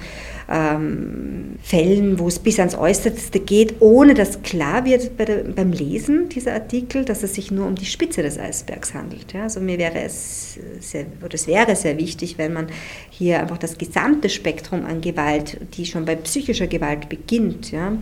ähm, 0.51 1.55
Fällen, 1.63 2.19
wo 2.19 2.27
es 2.27 2.39
bis 2.39 2.59
ans 2.59 2.75
Äußerste 2.75 3.39
geht, 3.39 3.75
ohne 3.81 4.13
dass 4.13 4.41
klar 4.41 4.83
wird 4.85 5.11
der, 5.19 5.43
beim 5.43 5.71
Lesen 5.71 6.27
dieser 6.29 6.53
Artikel, 6.53 7.05
dass 7.05 7.23
es 7.23 7.35
sich 7.35 7.51
nur 7.51 7.67
um 7.67 7.75
die 7.75 7.85
Spitze 7.85 8.23
des 8.23 8.37
Eisbergs 8.37 8.93
handelt. 8.93 9.33
Ja, 9.33 9.43
also 9.43 9.59
mir 9.59 9.77
wäre 9.77 10.01
es 10.01 10.59
sehr, 10.79 11.05
oder 11.23 11.35
es 11.35 11.47
wäre 11.47 11.75
sehr 11.75 11.97
wichtig, 11.97 12.37
wenn 12.37 12.53
man 12.53 12.67
hier 13.09 13.39
einfach 13.39 13.57
das 13.57 13.77
gesamte 13.77 14.29
Spektrum 14.29 14.85
an 14.85 15.01
Gewalt, 15.01 15.57
die 15.75 15.85
schon 15.85 16.05
bei 16.05 16.15
psychischer 16.15 16.67
Gewalt 16.67 17.09
beginnt, 17.09 17.71
ja, 17.71 17.97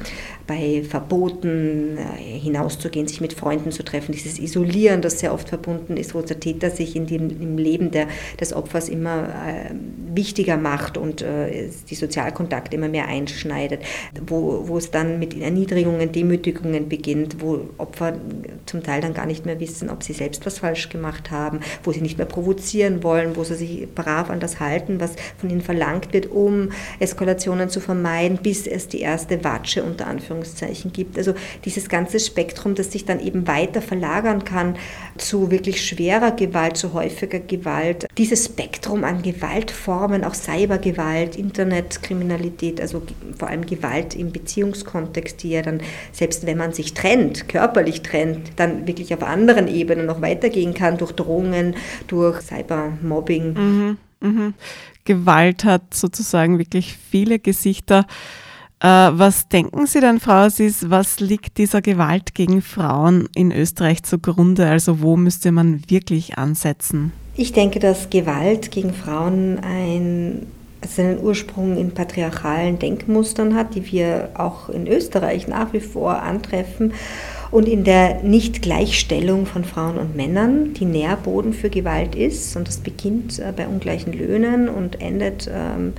bei 0.48 0.84
Verboten 0.88 1.98
äh, 1.98 2.40
hinauszugehen, 2.40 3.08
sich 3.08 3.22
mit 3.22 3.34
Freunden 3.34 3.72
zu 3.72 3.84
treffen, 3.84 4.14
dieses 4.14 4.40
Isolieren, 4.40 5.02
das 5.02 5.20
sehr 5.20 5.34
oft 5.34 5.50
verbunden 5.50 5.98
ist, 5.98 6.16
wo 6.16 6.22
der 6.22 6.40
Täter 6.40 6.72
sich 6.72 6.96
in 6.96 7.06
dem, 7.06 7.30
im 7.30 7.58
Leben 7.58 7.92
der, 7.92 8.08
des 8.40 8.54
Opfers 8.54 8.90
immer 8.90 9.28
äh, 9.48 9.74
wichtiger 10.16 10.58
macht 10.58 10.98
und 10.98 11.22
äh, 11.22 11.70
die 11.90 11.96
Sozialkontakte 12.40 12.76
immer 12.76 12.88
mehr 12.88 13.08
einschneidet, 13.08 13.82
wo, 14.26 14.68
wo 14.68 14.78
es 14.78 14.92
dann 14.92 15.20
mit 15.20 15.40
Erniedrigungen, 15.40 16.12
Demütigungen 16.12 16.88
beginnt, 16.90 17.42
wo 17.42 17.62
Opfer 17.78 18.14
zum 18.66 18.84
Teil 18.84 19.02
dann 19.02 19.14
gar 19.14 19.26
nicht 19.26 19.46
mehr 19.46 19.60
wissen, 19.60 19.90
ob 19.90 20.04
sie 20.04 20.14
selbst 20.14 20.46
was 20.46 20.60
falsch 20.60 20.90
gemacht 20.90 21.32
haben, 21.32 21.60
wo 21.84 21.92
sie 21.92 22.02
nicht 22.02 22.18
mehr 22.18 22.28
provozieren 22.28 23.04
wollen, 23.04 23.36
wo 23.36 23.44
sie 23.44 23.56
sich 23.56 23.88
brav 23.94 24.30
an 24.30 24.40
das 24.40 24.60
halten, 24.60 25.00
was 25.00 25.12
von 25.38 25.50
ihnen 25.50 25.62
verlangt 25.62 26.14
wird, 26.14 26.32
um 26.32 26.70
Eskalationen 27.00 27.70
zu 27.70 27.80
vermeiden, 27.80 28.40
bis 28.42 28.68
es 28.68 28.88
die 28.88 29.02
erste 29.02 29.44
Watsche 29.44 29.84
unter 29.84 30.08
Anführungszeichen 30.08 30.94
gibt. 30.94 31.18
Also 31.18 31.34
dieses 31.66 31.90
ganze 31.90 32.20
Spektrum, 32.20 32.76
das 32.76 32.92
sich 32.92 33.06
dann 33.06 33.20
eben 33.20 33.48
weiter 33.48 33.82
verlagern 33.82 34.44
kann 34.46 34.76
zu 35.18 35.52
wirklich 35.52 35.86
schwerer 35.86 36.32
Gewalt, 36.32 36.78
zu 36.78 36.94
häufiger 36.94 37.40
Gewalt. 37.40 38.08
Dieses 38.18 38.46
Spektrum 38.46 39.04
an 39.04 39.22
Gewaltformen, 39.22 40.24
auch 40.24 40.34
Cybergewalt, 40.34 41.36
Internetkriminalität, 41.36 42.19
also 42.82 43.02
vor 43.38 43.48
allem 43.48 43.66
Gewalt 43.66 44.16
im 44.16 44.32
Beziehungskontext, 44.32 45.44
die 45.44 45.52
ja 45.52 45.62
dann, 45.62 45.82
selbst 46.12 46.46
wenn 46.46 46.58
man 46.58 46.74
sich 46.74 46.94
trennt, 46.94 47.48
körperlich 47.48 48.02
trennt, 48.02 48.52
dann 48.58 48.88
wirklich 48.88 49.14
auf 49.14 49.24
anderen 49.24 49.68
Ebenen 49.68 50.06
noch 50.06 50.22
weitergehen 50.22 50.74
kann, 50.74 50.98
durch 50.98 51.12
Drohungen, 51.12 51.76
durch 52.08 52.42
Cybermobbing. 52.42 53.54
Mhm, 53.54 53.98
mh. 54.22 54.54
Gewalt 55.06 55.64
hat 55.64 55.94
sozusagen 55.94 56.60
wirklich 56.60 56.96
viele 57.10 57.40
Gesichter. 57.40 58.06
Äh, 58.80 58.88
was 58.88 59.50
denken 59.50 59.88
Sie 59.88 60.00
denn, 60.00 60.20
Frau 60.20 60.46
Assis, 60.46 60.90
was 60.90 61.20
liegt 61.20 61.58
dieser 61.58 61.82
Gewalt 61.82 62.34
gegen 62.34 62.62
Frauen 62.62 63.28
in 63.36 63.52
Österreich 63.52 64.04
zugrunde? 64.04 64.68
Also 64.68 65.02
wo 65.02 65.18
müsste 65.18 65.52
man 65.52 65.82
wirklich 65.90 66.38
ansetzen? 66.38 67.12
Ich 67.36 67.52
denke, 67.52 67.80
dass 67.80 68.10
Gewalt 68.10 68.72
gegen 68.72 68.94
Frauen 68.94 69.60
ein, 69.60 70.48
also 70.82 71.02
einen 71.02 71.20
Ursprung 71.20 71.78
in 71.78 71.92
patriarchalen 71.92 72.80
Denkmustern 72.80 73.56
hat, 73.56 73.76
die 73.76 73.92
wir 73.92 74.30
auch 74.36 74.70
in 74.70 74.88
Österreich 74.88 75.48
nach 75.48 75.74
wie 75.74 75.82
vor 75.82 76.22
antreffen 76.22 76.94
und 77.52 77.68
in 77.68 77.84
der 77.84 78.22
Nicht-Gleichstellung 78.24 79.46
von 79.46 79.64
Frauen 79.64 79.98
und 79.98 80.16
Männern, 80.16 80.74
die 80.74 80.86
Nährboden 80.86 81.54
für 81.54 81.70
Gewalt 81.70 82.16
ist. 82.16 82.56
Und 82.56 82.68
das 82.68 82.78
beginnt 82.78 83.40
äh, 83.40 83.52
bei 83.56 83.68
ungleichen 83.68 84.14
Löhnen 84.14 84.70
und 84.70 85.02
endet 85.02 85.50
ähm, 85.52 85.94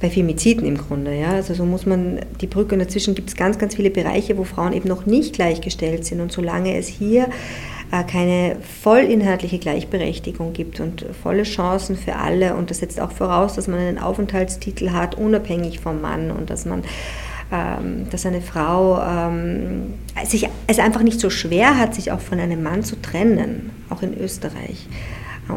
bei 0.00 0.08
Femiziden 0.08 0.66
im 0.66 0.78
Grunde. 0.78 1.18
Ja? 1.18 1.32
Also 1.32 1.54
so 1.54 1.64
muss 1.64 1.84
man 1.84 2.20
die 2.40 2.46
Brücke 2.46 2.74
und 2.74 2.78
dazwischen 2.78 3.14
gibt 3.14 3.28
es 3.28 3.36
ganz, 3.36 3.58
ganz 3.58 3.74
viele 3.74 3.90
Bereiche, 3.90 4.38
wo 4.38 4.44
Frauen 4.44 4.72
eben 4.72 4.88
noch 4.88 5.06
nicht 5.06 5.34
gleichgestellt 5.34 6.04
sind. 6.04 6.20
Und 6.20 6.30
solange 6.32 6.76
es 6.76 6.86
hier 6.86 7.28
keine 7.90 8.56
vollinhaltliche 8.82 9.58
Gleichberechtigung 9.58 10.52
gibt 10.52 10.80
und 10.80 11.06
volle 11.22 11.44
Chancen 11.44 11.96
für 11.96 12.16
alle, 12.16 12.54
und 12.54 12.70
das 12.70 12.78
setzt 12.78 13.00
auch 13.00 13.12
voraus, 13.12 13.54
dass 13.54 13.68
man 13.68 13.78
einen 13.78 13.98
Aufenthaltstitel 13.98 14.90
hat, 14.90 15.14
unabhängig 15.16 15.80
vom 15.80 16.00
Mann 16.00 16.30
und 16.30 16.50
dass 16.50 16.66
man 16.66 16.82
ähm, 17.50 18.06
dass 18.10 18.26
eine 18.26 18.42
Frau 18.42 19.00
ähm, 19.02 19.94
sich, 20.26 20.50
es 20.66 20.78
einfach 20.78 21.02
nicht 21.02 21.18
so 21.18 21.30
schwer 21.30 21.78
hat, 21.78 21.94
sich 21.94 22.12
auch 22.12 22.20
von 22.20 22.38
einem 22.38 22.62
Mann 22.62 22.82
zu 22.82 23.00
trennen, 23.00 23.70
auch 23.88 24.02
in 24.02 24.18
Österreich. 24.18 24.86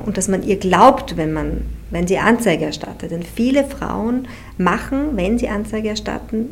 Und 0.05 0.17
dass 0.17 0.29
man 0.29 0.41
ihr 0.41 0.55
glaubt, 0.55 1.17
wenn, 1.17 1.33
man, 1.33 1.65
wenn 1.89 2.07
sie 2.07 2.17
Anzeige 2.17 2.63
erstattet. 2.63 3.11
Denn 3.11 3.23
viele 3.23 3.65
Frauen 3.65 4.29
machen, 4.57 5.17
wenn 5.17 5.38
sie 5.38 5.50
Anzeige 5.50 5.89
erstatten, 5.89 6.47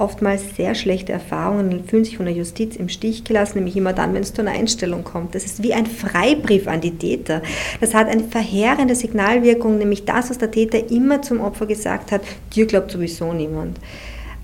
oftmals 0.00 0.56
sehr 0.56 0.74
schlechte 0.74 1.12
Erfahrungen 1.12 1.72
und 1.72 1.90
fühlen 1.90 2.04
sich 2.04 2.16
von 2.16 2.26
der 2.26 2.34
Justiz 2.34 2.76
im 2.76 2.88
Stich 2.88 3.24
gelassen, 3.24 3.58
nämlich 3.58 3.76
immer 3.76 3.92
dann, 3.92 4.14
wenn 4.14 4.22
es 4.22 4.32
zu 4.32 4.40
einer 4.40 4.52
Einstellung 4.52 5.04
kommt. 5.04 5.34
Das 5.34 5.44
ist 5.44 5.62
wie 5.62 5.74
ein 5.74 5.86
Freibrief 5.86 6.66
an 6.66 6.80
die 6.80 6.96
Täter. 6.96 7.42
Das 7.80 7.94
hat 7.94 8.08
eine 8.08 8.24
verheerende 8.24 8.94
Signalwirkung, 8.94 9.78
nämlich 9.78 10.04
das, 10.04 10.30
was 10.30 10.38
der 10.38 10.50
Täter 10.50 10.90
immer 10.90 11.22
zum 11.22 11.40
Opfer 11.40 11.66
gesagt 11.66 12.12
hat, 12.12 12.22
dir 12.54 12.66
glaubt 12.66 12.90
sowieso 12.90 13.32
niemand. 13.32 13.78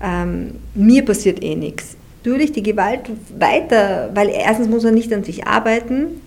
Ähm, 0.01 0.55
mir 0.75 1.03
passiert 1.03 1.43
eh 1.43 1.55
nichts. 1.55 1.97
Natürlich 2.23 2.51
die 2.51 2.63
Gewalt 2.63 3.09
weiter, 3.37 4.11
weil 4.13 4.29
erstens 4.29 4.67
muss 4.67 4.83
er 4.83 4.91
nicht 4.91 5.11
an 5.13 5.23
sich 5.23 5.47
arbeiten, 5.47 6.21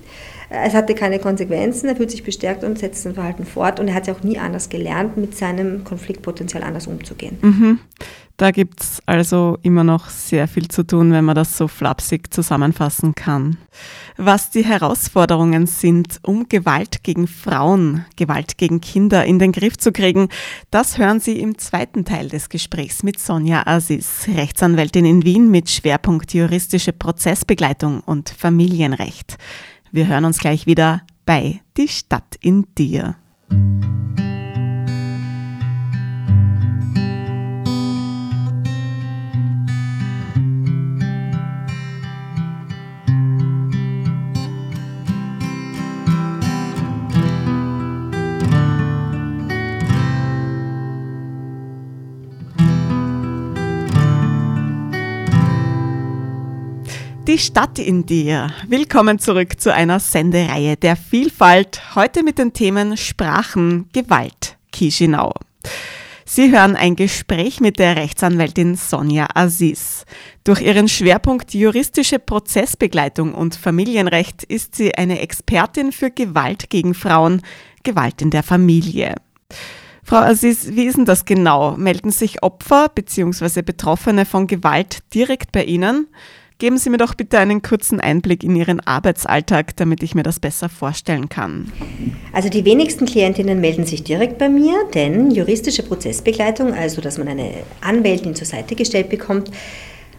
es 0.50 0.74
hatte 0.74 0.94
keine 0.94 1.20
Konsequenzen, 1.20 1.88
er 1.88 1.94
fühlt 1.94 2.10
sich 2.10 2.24
bestärkt 2.24 2.64
und 2.64 2.76
setzt 2.76 3.04
sein 3.04 3.14
Verhalten 3.14 3.44
fort 3.44 3.78
und 3.78 3.86
er 3.86 3.94
hat 3.94 4.08
es 4.08 4.14
auch 4.14 4.24
nie 4.24 4.36
anders 4.36 4.68
gelernt, 4.68 5.16
mit 5.16 5.36
seinem 5.36 5.84
Konfliktpotenzial 5.84 6.64
anders 6.64 6.88
umzugehen. 6.88 7.38
Mhm. 7.40 7.78
Da 8.40 8.52
gibt 8.52 8.82
es 8.82 9.02
also 9.04 9.58
immer 9.60 9.84
noch 9.84 10.08
sehr 10.08 10.48
viel 10.48 10.68
zu 10.68 10.82
tun, 10.82 11.12
wenn 11.12 11.26
man 11.26 11.34
das 11.34 11.58
so 11.58 11.68
flapsig 11.68 12.32
zusammenfassen 12.32 13.14
kann. 13.14 13.58
Was 14.16 14.48
die 14.48 14.64
Herausforderungen 14.64 15.66
sind, 15.66 16.20
um 16.22 16.48
Gewalt 16.48 17.02
gegen 17.02 17.26
Frauen, 17.26 18.06
Gewalt 18.16 18.56
gegen 18.56 18.80
Kinder 18.80 19.26
in 19.26 19.38
den 19.38 19.52
Griff 19.52 19.76
zu 19.76 19.92
kriegen, 19.92 20.30
das 20.70 20.96
hören 20.96 21.20
Sie 21.20 21.38
im 21.38 21.58
zweiten 21.58 22.06
Teil 22.06 22.30
des 22.30 22.48
Gesprächs 22.48 23.02
mit 23.02 23.20
Sonja 23.20 23.66
Aziz, 23.66 24.26
Rechtsanwältin 24.34 25.04
in 25.04 25.22
Wien 25.22 25.50
mit 25.50 25.68
Schwerpunkt 25.68 26.32
juristische 26.32 26.94
Prozessbegleitung 26.94 28.00
und 28.00 28.30
Familienrecht. 28.30 29.36
Wir 29.92 30.06
hören 30.06 30.24
uns 30.24 30.38
gleich 30.38 30.64
wieder 30.64 31.02
bei 31.26 31.60
Die 31.76 31.88
Stadt 31.88 32.36
in 32.40 32.64
dir. 32.78 33.16
Die 57.30 57.38
Stadt 57.38 57.78
in 57.78 58.06
dir. 58.06 58.52
Willkommen 58.66 59.20
zurück 59.20 59.60
zu 59.60 59.72
einer 59.72 60.00
Sendereihe 60.00 60.76
der 60.76 60.96
Vielfalt. 60.96 61.94
Heute 61.94 62.24
mit 62.24 62.38
den 62.38 62.52
Themen 62.52 62.96
Sprachen, 62.96 63.88
Gewalt, 63.92 64.56
Chisinau. 64.74 65.32
Sie 66.24 66.50
hören 66.50 66.74
ein 66.74 66.96
Gespräch 66.96 67.60
mit 67.60 67.78
der 67.78 67.94
Rechtsanwältin 67.94 68.74
Sonja 68.74 69.28
Aziz. 69.32 70.06
Durch 70.42 70.60
ihren 70.60 70.88
Schwerpunkt 70.88 71.54
juristische 71.54 72.18
Prozessbegleitung 72.18 73.32
und 73.32 73.54
Familienrecht 73.54 74.42
ist 74.42 74.74
sie 74.74 74.96
eine 74.96 75.20
Expertin 75.20 75.92
für 75.92 76.10
Gewalt 76.10 76.68
gegen 76.68 76.94
Frauen, 76.94 77.42
Gewalt 77.84 78.22
in 78.22 78.30
der 78.30 78.42
Familie. 78.42 79.14
Frau 80.02 80.16
Aziz, 80.16 80.70
wie 80.72 80.86
ist 80.86 80.96
denn 80.96 81.04
das 81.04 81.24
genau? 81.24 81.76
Melden 81.76 82.10
sich 82.10 82.42
Opfer 82.42 82.88
bzw. 82.92 83.62
Betroffene 83.62 84.26
von 84.26 84.48
Gewalt 84.48 84.98
direkt 85.14 85.52
bei 85.52 85.62
Ihnen? 85.62 86.08
Geben 86.60 86.76
Sie 86.76 86.90
mir 86.90 86.98
doch 86.98 87.14
bitte 87.14 87.38
einen 87.38 87.62
kurzen 87.62 88.00
Einblick 88.00 88.44
in 88.44 88.54
Ihren 88.54 88.80
Arbeitsalltag, 88.80 89.74
damit 89.76 90.02
ich 90.02 90.14
mir 90.14 90.22
das 90.22 90.40
besser 90.40 90.68
vorstellen 90.68 91.30
kann. 91.30 91.72
Also 92.34 92.50
die 92.50 92.66
wenigsten 92.66 93.06
Klientinnen 93.06 93.62
melden 93.62 93.86
sich 93.86 94.04
direkt 94.04 94.36
bei 94.36 94.50
mir, 94.50 94.74
denn 94.92 95.30
juristische 95.30 95.82
Prozessbegleitung, 95.82 96.74
also 96.74 97.00
dass 97.00 97.16
man 97.16 97.28
eine 97.28 97.50
Anwältin 97.80 98.34
zur 98.34 98.46
Seite 98.46 98.74
gestellt 98.74 99.08
bekommt, 99.08 99.50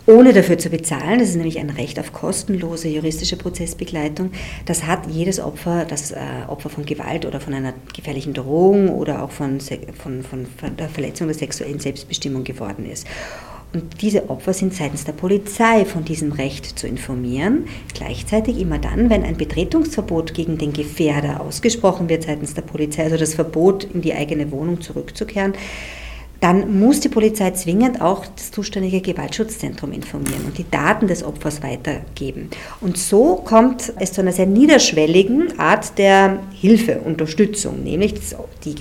ohne 0.08 0.34
dafür 0.34 0.58
zu 0.58 0.72
bezahlen. 0.72 1.20
Das 1.20 1.30
ist 1.30 1.36
nämlich 1.36 1.60
ein 1.60 1.70
Recht 1.70 2.00
auf 2.00 2.12
kostenlose 2.12 2.88
juristische 2.88 3.38
Prozessbegleitung. 3.38 4.32
Das 4.66 4.88
hat 4.88 5.06
jedes 5.12 5.40
Opfer, 5.40 5.86
das 5.86 6.10
äh, 6.10 6.18
Opfer 6.48 6.72
von 6.72 6.88
Gewalt 6.88 7.28
oder 7.28 7.40
von 7.40 7.54
einer 7.54 7.76
gefährlichen 7.96 8.34
Drohung 8.34 8.90
oder 8.90 9.22
auch 9.22 9.30
von, 9.30 9.60
von, 9.60 10.24
von, 10.24 10.48
von 10.48 10.76
der 10.76 10.90
Verletzung 10.90 11.28
der 11.28 11.38
sexuellen 11.38 11.78
Selbstbestimmung 11.78 12.44
geworden 12.44 12.90
ist. 12.92 13.06
Und 13.74 14.02
diese 14.02 14.30
Opfer 14.30 14.54
sind 14.54 14.74
seitens 14.74 15.06
der 15.06 15.14
Polizei 15.14 15.86
von 15.86 16.04
diesem 16.04 16.34
Recht 16.34 16.78
zu 16.78 16.88
informieren. 16.88 17.66
Gleichzeitig 17.94 18.60
immer 18.60 18.80
dann, 18.80 19.10
wenn 19.10 19.24
ein 19.24 19.38
Betretungsverbot 19.38 20.34
gegen 20.34 20.58
den 20.58 20.74
Gefährder 20.74 21.40
ausgesprochen 21.40 22.10
wird 22.10 22.24
seitens 22.24 22.54
der 22.54 22.64
Polizei, 22.64 23.04
also 23.04 23.18
das 23.18 23.34
Verbot, 23.34 23.86
in 23.86 24.02
die 24.02 24.14
eigene 24.14 24.52
Wohnung 24.52 24.82
zurückzukehren, 24.82 25.54
dann 26.42 26.80
muss 26.80 27.00
die 27.00 27.08
Polizei 27.08 27.52
zwingend 27.52 28.02
auch 28.02 28.26
das 28.26 28.52
zuständige 28.52 29.00
Gewaltschutzzentrum 29.00 29.92
informieren 29.92 30.44
und 30.46 30.58
die 30.58 30.70
Daten 30.70 31.08
des 31.08 31.24
Opfers 31.24 31.62
weitergeben. 31.62 32.50
Und 32.82 32.98
so 32.98 33.36
kommt 33.36 33.94
es 34.00 34.12
zu 34.12 34.22
einer 34.22 34.32
sehr 34.32 34.48
niederschwelligen 34.48 35.60
Art 35.60 36.00
der 36.00 36.40
Hilfe, 36.52 37.02
Unterstützung, 37.02 37.84
nämlich 37.84 38.16
das, 38.16 38.36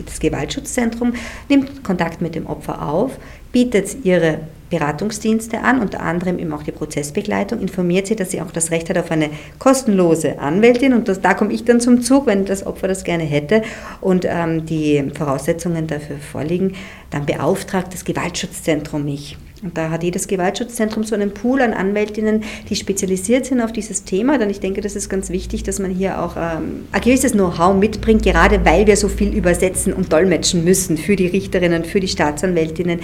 das 0.07 0.21
Gewaltschutzzentrum 0.21 1.13
nimmt 1.51 1.85
Kontakt 1.85 2.23
mit 2.23 2.35
dem 2.35 2.47
Opfer 2.47 2.89
auf, 2.89 3.19
bietet 3.53 4.05
ihre 4.05 4.41
Beratungsdienste 4.71 5.61
an, 5.61 5.81
unter 5.81 6.01
anderem 6.01 6.39
eben 6.39 6.53
auch 6.53 6.63
die 6.63 6.73
Prozessbegleitung, 6.73 7.61
informiert 7.61 8.07
sie, 8.07 8.17
dass 8.17 8.31
sie 8.31 8.41
auch 8.41 8.53
das 8.53 8.71
Recht 8.71 8.89
hat 8.89 8.97
auf 8.97 9.11
eine 9.11 9.31
kostenlose 9.59 10.39
Anwältin. 10.39 10.95
Und 10.95 11.09
das, 11.09 11.21
da 11.21 11.35
komme 11.35 11.53
ich 11.53 11.65
dann 11.65 11.81
zum 11.81 12.03
Zug, 12.03 12.27
wenn 12.27 12.45
das 12.45 12.67
Opfer 12.67 12.89
das 12.89 13.05
gerne 13.05 13.25
hätte 13.25 13.63
und 14.01 14.25
ähm, 14.25 14.65
die 14.65 15.11
Voraussetzungen 15.15 15.87
dafür 15.87 16.17
vorliegen, 16.19 16.75
dann 17.11 17.27
beauftragt 17.27 17.93
das 17.93 18.05
Gewaltschutzzentrum 18.05 19.05
mich 19.05 19.37
und 19.63 19.77
da 19.77 19.91
hat 19.91 20.03
jedes 20.03 20.27
Gewaltschutzzentrum 20.27 21.05
so 21.05 21.15
einen 21.15 21.35
Pool 21.35 21.61
an 21.61 21.75
Anwältinnen, 21.75 22.45
die 22.69 22.77
spezialisiert 22.77 23.47
sind 23.47 23.61
auf 23.61 23.73
dieses 23.73 24.05
Thema. 24.05 24.39
Denn 24.39 24.49
ich 24.49 24.61
denke, 24.61 24.81
das 24.81 24.97
ist 24.97 25.11
ganz 25.11 25.29
wichtig, 25.29 25.63
dass 25.65 25.79
man 25.79 25.91
hier 25.91 26.23
auch 26.23 26.37
ähm, 26.37 26.87
ein 26.93 27.01
gewisses 27.01 27.33
Know-how 27.33 27.77
mitbringt, 27.77 28.23
gerade 28.23 28.65
weil 28.65 28.87
wir 28.87 28.97
so 28.97 29.09
viel 29.09 29.35
übersetzen 29.35 29.93
und 29.93 30.13
dolmetschen 30.13 30.65
müssen 30.65 30.97
für 30.97 31.17
die 31.17 31.27
Richterinnen, 31.27 31.85
für 31.85 32.01
die 32.01 32.09
Staatsanwältinnen, 32.09 33.01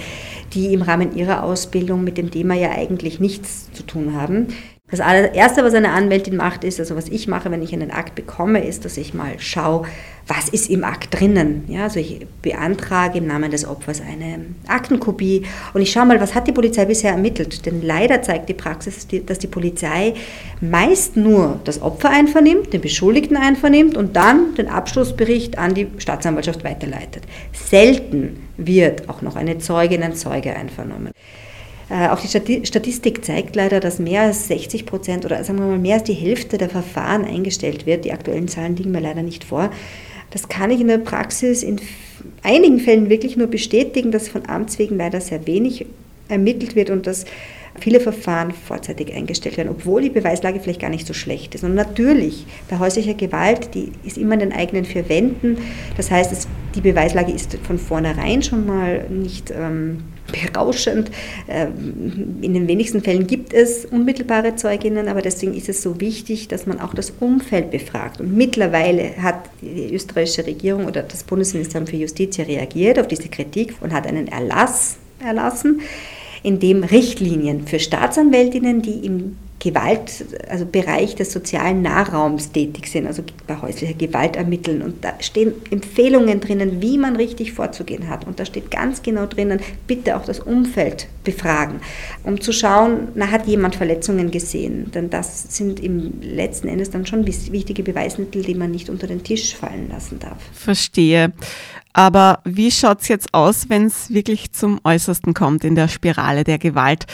die 0.53 0.73
im 0.73 0.81
Rahmen 0.81 1.15
ihrer 1.15 1.43
Ausbildung 1.43 2.03
mit 2.03 2.17
dem 2.17 2.31
Thema 2.31 2.55
ja 2.55 2.71
eigentlich 2.71 3.19
nichts 3.19 3.71
zu 3.73 3.83
tun 3.83 4.13
haben. 4.19 4.47
Das 4.89 5.01
allererste, 5.01 5.65
was 5.65 5.73
eine 5.73 5.91
Anwältin 5.91 6.37
macht, 6.37 6.63
ist, 6.63 6.79
also 6.79 6.95
was 6.95 7.09
ich 7.09 7.27
mache, 7.27 7.51
wenn 7.51 7.61
ich 7.61 7.73
einen 7.73 7.91
Akt 7.91 8.15
bekomme, 8.15 8.63
ist, 8.63 8.85
dass 8.85 8.95
ich 8.95 9.13
mal 9.13 9.37
schaue, 9.37 9.85
was 10.27 10.47
ist 10.47 10.69
im 10.69 10.85
Akt 10.85 11.19
drinnen. 11.19 11.65
Ja, 11.67 11.83
also 11.83 11.99
ich 11.99 12.25
beantrage 12.41 13.17
im 13.17 13.27
Namen 13.27 13.51
des 13.51 13.67
Opfers 13.67 14.01
eine 14.01 14.45
Aktenkopie 14.65 15.43
und 15.73 15.81
ich 15.81 15.91
schaue 15.91 16.05
mal, 16.05 16.21
was 16.21 16.33
hat 16.33 16.47
die 16.47 16.53
Polizei 16.53 16.85
bisher 16.85 17.11
ermittelt. 17.11 17.65
Denn 17.65 17.81
leider 17.81 18.21
zeigt 18.21 18.47
die 18.47 18.53
Praxis, 18.53 19.05
dass 19.25 19.39
die 19.39 19.47
Polizei 19.47 20.13
meist 20.61 21.17
nur 21.17 21.59
das 21.65 21.81
Opfer 21.81 22.09
einvernimmt, 22.09 22.71
den 22.71 22.79
Beschuldigten 22.79 23.35
einvernimmt 23.35 23.97
und 23.97 24.15
dann 24.15 24.55
den 24.55 24.69
Abschlussbericht 24.69 25.57
an 25.57 25.73
die 25.73 25.87
Staatsanwaltschaft 25.97 26.63
weiterleitet. 26.63 27.23
Selten 27.51 28.47
wird 28.55 29.09
auch 29.09 29.21
noch 29.21 29.35
eine 29.35 29.57
Zeugin, 29.57 30.01
ein 30.03 30.15
Zeuge 30.15 30.55
einvernommen. 30.55 31.11
Äh, 31.89 32.09
auch 32.09 32.19
die 32.19 32.65
Statistik 32.65 33.23
zeigt 33.23 33.55
leider, 33.55 33.79
dass 33.79 33.99
mehr 33.99 34.23
als 34.23 34.47
60 34.47 34.85
Prozent 34.85 35.25
oder 35.25 35.43
sagen 35.43 35.59
wir 35.59 35.67
mal 35.67 35.77
mehr 35.77 35.95
als 35.95 36.03
die 36.03 36.13
Hälfte 36.13 36.57
der 36.57 36.69
Verfahren 36.69 37.23
eingestellt 37.23 37.85
wird. 37.85 38.05
Die 38.05 38.11
aktuellen 38.11 38.47
Zahlen 38.47 38.75
liegen 38.75 38.91
mir 38.91 38.99
leider 38.99 39.23
nicht 39.23 39.45
vor. 39.45 39.71
Das 40.31 40.49
kann 40.49 40.71
ich 40.71 40.81
in 40.81 40.87
der 40.87 40.97
Praxis 40.97 41.63
in 41.63 41.79
einigen 42.43 42.79
Fällen 42.79 43.09
wirklich 43.09 43.37
nur 43.37 43.47
bestätigen, 43.47 44.11
dass 44.11 44.27
von 44.27 44.47
Amts 44.47 44.77
wegen 44.79 44.97
leider 44.97 45.21
sehr 45.21 45.47
wenig 45.47 45.85
ermittelt 46.27 46.75
wird 46.75 46.89
und 46.89 47.07
dass 47.07 47.25
viele 47.79 47.99
Verfahren 47.99 48.51
vorzeitig 48.51 49.13
eingestellt 49.13 49.55
werden, 49.55 49.69
obwohl 49.69 50.01
die 50.01 50.09
Beweislage 50.09 50.59
vielleicht 50.59 50.81
gar 50.81 50.89
nicht 50.89 51.07
so 51.07 51.13
schlecht 51.13 51.55
ist. 51.55 51.63
Und 51.63 51.75
natürlich, 51.75 52.45
bei 52.69 52.79
häuslicher 52.79 53.13
Gewalt, 53.13 53.73
die 53.75 53.91
ist 54.03 54.17
immer 54.17 54.33
in 54.33 54.39
den 54.41 54.53
eigenen 54.53 54.83
vier 54.83 55.07
Wänden. 55.09 55.57
Das 55.95 56.11
heißt, 56.11 56.31
es, 56.31 56.47
die 56.75 56.81
Beweislage 56.81 57.31
ist 57.31 57.57
von 57.63 57.77
vornherein 57.77 58.41
schon 58.41 58.65
mal 58.65 59.05
nicht 59.09 59.51
ähm, 59.51 60.03
berauschend. 60.31 61.11
Ähm, 61.47 62.37
in 62.41 62.53
den 62.53 62.67
wenigsten 62.67 63.01
Fällen 63.01 63.27
gibt 63.27 63.53
es 63.53 63.85
unmittelbare 63.85 64.55
Zeuginnen, 64.55 65.07
aber 65.07 65.21
deswegen 65.21 65.53
ist 65.53 65.69
es 65.69 65.81
so 65.81 65.99
wichtig, 65.99 66.47
dass 66.47 66.65
man 66.65 66.79
auch 66.79 66.93
das 66.93 67.13
Umfeld 67.19 67.71
befragt. 67.71 68.19
Und 68.19 68.35
mittlerweile 68.35 69.17
hat 69.21 69.49
die 69.61 69.93
österreichische 69.93 70.45
Regierung 70.45 70.85
oder 70.85 71.03
das 71.03 71.23
Bundesministerium 71.23 71.87
für 71.87 71.97
Justiz 71.97 72.37
reagiert 72.37 72.99
auf 72.99 73.07
diese 73.07 73.29
Kritik 73.29 73.75
und 73.81 73.93
hat 73.93 74.07
einen 74.07 74.27
Erlass 74.27 74.97
erlassen, 75.19 75.81
in 76.43 76.59
dem 76.59 76.83
Richtlinien 76.83 77.67
für 77.67 77.79
Staatsanwältinnen, 77.79 78.81
die 78.81 79.05
im 79.05 79.37
Gewalt, 79.59 80.25
also 80.49 80.65
Bereich 80.65 81.15
des 81.15 81.31
sozialen 81.31 81.81
Nahraums 81.81 82.51
tätig 82.51 82.87
sind, 82.87 83.07
also 83.07 83.23
bei 83.47 83.59
häuslicher 83.59 83.95
Gewalt 83.95 84.35
ermitteln. 84.35 84.83
Und 84.83 85.03
da 85.03 85.13
stehen 85.19 85.53
Empfehlungen 85.71 86.39
drinnen, 86.39 86.81
wie 86.81 86.97
man 86.97 87.15
richtig 87.15 87.53
vorzugehen 87.53 88.07
hat. 88.07 88.27
Und 88.27 88.39
da 88.39 88.45
steht 88.45 88.69
ganz 88.69 89.01
genau 89.01 89.25
drinnen, 89.25 89.59
bitte 89.87 90.15
auch 90.15 90.25
das 90.25 90.39
Umfeld 90.39 91.07
befragen, 91.23 91.81
um 92.23 92.39
zu 92.39 92.53
schauen, 92.53 93.09
na, 93.15 93.31
hat 93.31 93.47
jemand 93.47 93.75
Verletzungen 93.75 94.31
gesehen? 94.31 94.91
Denn 94.91 95.09
das 95.09 95.55
sind 95.57 95.79
im 95.79 96.21
letzten 96.21 96.67
Endes 96.67 96.91
dann 96.91 97.05
schon 97.05 97.25
wichtige 97.25 97.83
Beweismittel, 97.83 98.43
die 98.43 98.55
man 98.55 98.71
nicht 98.71 98.89
unter 98.89 99.07
den 99.07 99.23
Tisch 99.23 99.55
fallen 99.55 99.89
lassen 99.89 100.19
darf. 100.19 100.37
Verstehe. 100.53 101.33
Aber 101.93 102.41
wie 102.45 102.69
schaut 102.69 103.01
es 103.01 103.07
jetzt 103.07 103.33
aus, 103.33 103.69
wenn 103.69 103.87
es 103.87 104.11
wirklich 104.11 104.51
zum 104.51 104.79
Äußersten 104.83 105.33
kommt 105.33 105.63
in 105.63 105.73
der 105.73 105.87
Spirale 105.87 106.43
der 106.43 106.59
Gewalt? 106.59 107.07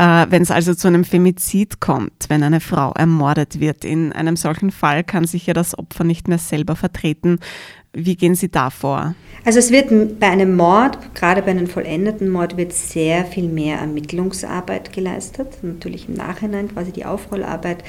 Äh, 0.00 0.30
wenn 0.30 0.40
es 0.40 0.50
also 0.50 0.74
zu 0.74 0.88
einem 0.88 1.04
Femizid 1.04 1.78
kommt, 1.78 2.30
wenn 2.30 2.42
eine 2.42 2.60
Frau 2.60 2.92
ermordet 2.92 3.60
wird. 3.60 3.84
In 3.84 4.14
einem 4.14 4.34
solchen 4.34 4.70
Fall 4.70 5.04
kann 5.04 5.26
sich 5.26 5.46
ja 5.46 5.52
das 5.52 5.78
Opfer 5.78 6.04
nicht 6.04 6.26
mehr 6.26 6.38
selber 6.38 6.74
vertreten. 6.74 7.38
Wie 7.92 8.16
gehen 8.16 8.34
Sie 8.34 8.50
da 8.50 8.70
vor? 8.70 9.14
Also 9.44 9.58
es 9.58 9.70
wird 9.70 10.18
bei 10.18 10.28
einem 10.28 10.56
Mord, 10.56 11.14
gerade 11.14 11.42
bei 11.42 11.50
einem 11.50 11.66
vollendeten 11.66 12.30
Mord, 12.30 12.56
wird 12.56 12.72
sehr 12.72 13.26
viel 13.26 13.48
mehr 13.48 13.76
Ermittlungsarbeit 13.76 14.90
geleistet. 14.90 15.58
Natürlich 15.60 16.08
im 16.08 16.14
Nachhinein 16.14 16.72
quasi 16.72 16.92
die 16.92 17.04
Aufrollarbeit. 17.04 17.84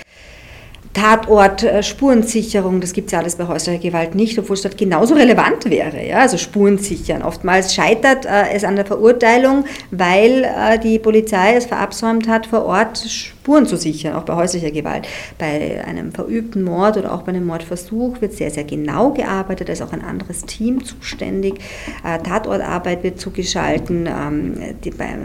Tatort, 0.93 1.63
äh, 1.63 1.83
Spurensicherung, 1.83 2.81
das 2.81 2.91
gibt 2.91 3.07
es 3.07 3.11
ja 3.13 3.19
alles 3.19 3.35
bei 3.35 3.47
häuslicher 3.47 3.79
Gewalt 3.79 4.13
nicht, 4.13 4.37
obwohl 4.37 4.55
es 4.55 4.61
dort 4.61 4.77
genauso 4.77 5.15
relevant 5.15 5.69
wäre. 5.69 6.05
Ja? 6.05 6.19
Also 6.19 6.37
Spuren 6.37 6.77
sichern. 6.77 7.21
Oftmals 7.21 7.73
scheitert 7.73 8.25
äh, 8.25 8.51
es 8.53 8.63
an 8.63 8.75
der 8.75 8.85
Verurteilung, 8.85 9.65
weil 9.91 10.43
äh, 10.43 10.79
die 10.79 10.99
Polizei 10.99 11.55
es 11.55 11.65
verabsäumt 11.65 12.27
hat, 12.27 12.45
vor 12.45 12.65
Ort 12.65 12.97
Spuren 13.51 13.65
zu 13.65 13.75
sichern, 13.75 14.15
auch 14.15 14.23
bei 14.23 14.33
häuslicher 14.33 14.71
Gewalt. 14.71 15.09
Bei 15.37 15.83
einem 15.83 16.13
verübten 16.13 16.63
Mord 16.63 16.95
oder 16.95 17.13
auch 17.13 17.23
bei 17.23 17.33
einem 17.33 17.45
Mordversuch 17.45 18.21
wird 18.21 18.31
sehr, 18.31 18.49
sehr 18.49 18.63
genau 18.63 19.11
gearbeitet, 19.11 19.67
da 19.67 19.73
ist 19.73 19.81
auch 19.81 19.91
ein 19.91 20.01
anderes 20.01 20.45
Team 20.45 20.85
zuständig. 20.85 21.55
Äh, 22.05 22.19
Tatortarbeit 22.19 23.03
wird 23.03 23.19
zugeschalten, 23.19 24.07
ähm, 24.07 24.53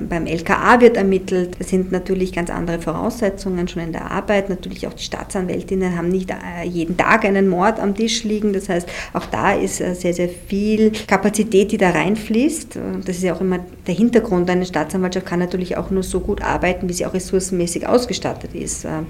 beim 0.08 0.26
LKA 0.26 0.80
wird 0.80 0.96
ermittelt. 0.96 1.54
Es 1.60 1.68
sind 1.68 1.92
natürlich 1.92 2.32
ganz 2.32 2.50
andere 2.50 2.80
Voraussetzungen 2.80 3.68
schon 3.68 3.84
in 3.84 3.92
der 3.92 4.10
Arbeit. 4.10 4.50
Natürlich 4.50 4.88
auch 4.88 4.94
die 4.94 5.04
Staatsanwältinnen 5.04 5.96
haben 5.96 6.08
nicht 6.08 6.30
äh, 6.32 6.66
jeden 6.66 6.96
Tag 6.96 7.24
einen 7.24 7.48
Mord 7.48 7.78
am 7.78 7.94
Tisch 7.94 8.24
liegen. 8.24 8.52
Das 8.52 8.68
heißt, 8.68 8.88
auch 9.12 9.26
da 9.26 9.52
ist 9.52 9.80
äh, 9.80 9.94
sehr, 9.94 10.14
sehr 10.14 10.28
viel 10.48 10.90
Kapazität, 11.06 11.70
die 11.70 11.78
da 11.78 11.90
reinfließt. 11.90 12.76
Das 13.04 13.18
ist 13.18 13.22
ja 13.22 13.36
auch 13.36 13.40
immer 13.40 13.60
der 13.86 13.94
Hintergrund. 13.94 14.50
Eine 14.50 14.66
Staatsanwaltschaft 14.66 15.26
kann 15.26 15.38
natürlich 15.38 15.76
auch 15.76 15.90
nur 15.92 16.02
so 16.02 16.18
gut 16.18 16.42
arbeiten, 16.42 16.88
wie 16.88 16.92
sie 16.92 17.06
auch 17.06 17.14
ressourcenmäßig 17.14 17.86
ausgestattet 17.86 18.15
ausgestattet 18.16 18.54
ist. 18.54 18.84
Ähm, 18.84 19.06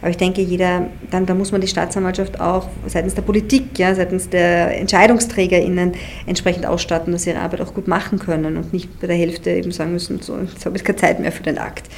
aber 0.00 0.10
ich 0.10 0.16
denke, 0.16 0.42
jeder, 0.42 0.88
dann, 1.10 1.26
da 1.26 1.34
muss 1.34 1.52
man 1.52 1.60
die 1.60 1.66
Staatsanwaltschaft 1.66 2.40
auch 2.40 2.68
seitens 2.86 3.14
der 3.14 3.22
Politik, 3.22 3.78
ja, 3.78 3.94
seitens 3.94 4.28
der 4.28 4.78
EntscheidungsträgerInnen 4.78 5.92
entsprechend 6.26 6.66
ausstatten, 6.66 7.12
dass 7.12 7.24
sie 7.24 7.30
ihre 7.30 7.40
Arbeit 7.40 7.60
auch 7.60 7.74
gut 7.74 7.88
machen 7.88 8.18
können 8.18 8.56
und 8.56 8.72
nicht 8.72 9.00
bei 9.00 9.06
der 9.06 9.16
Hälfte 9.16 9.50
eben 9.50 9.72
sagen 9.72 9.92
müssen, 9.92 10.20
so, 10.20 10.38
jetzt 10.38 10.64
habe 10.66 10.76
ich 10.76 10.84
keine 10.84 10.98
Zeit 10.98 11.20
mehr 11.20 11.32
für 11.32 11.42
den 11.42 11.58
Akt. 11.58 11.88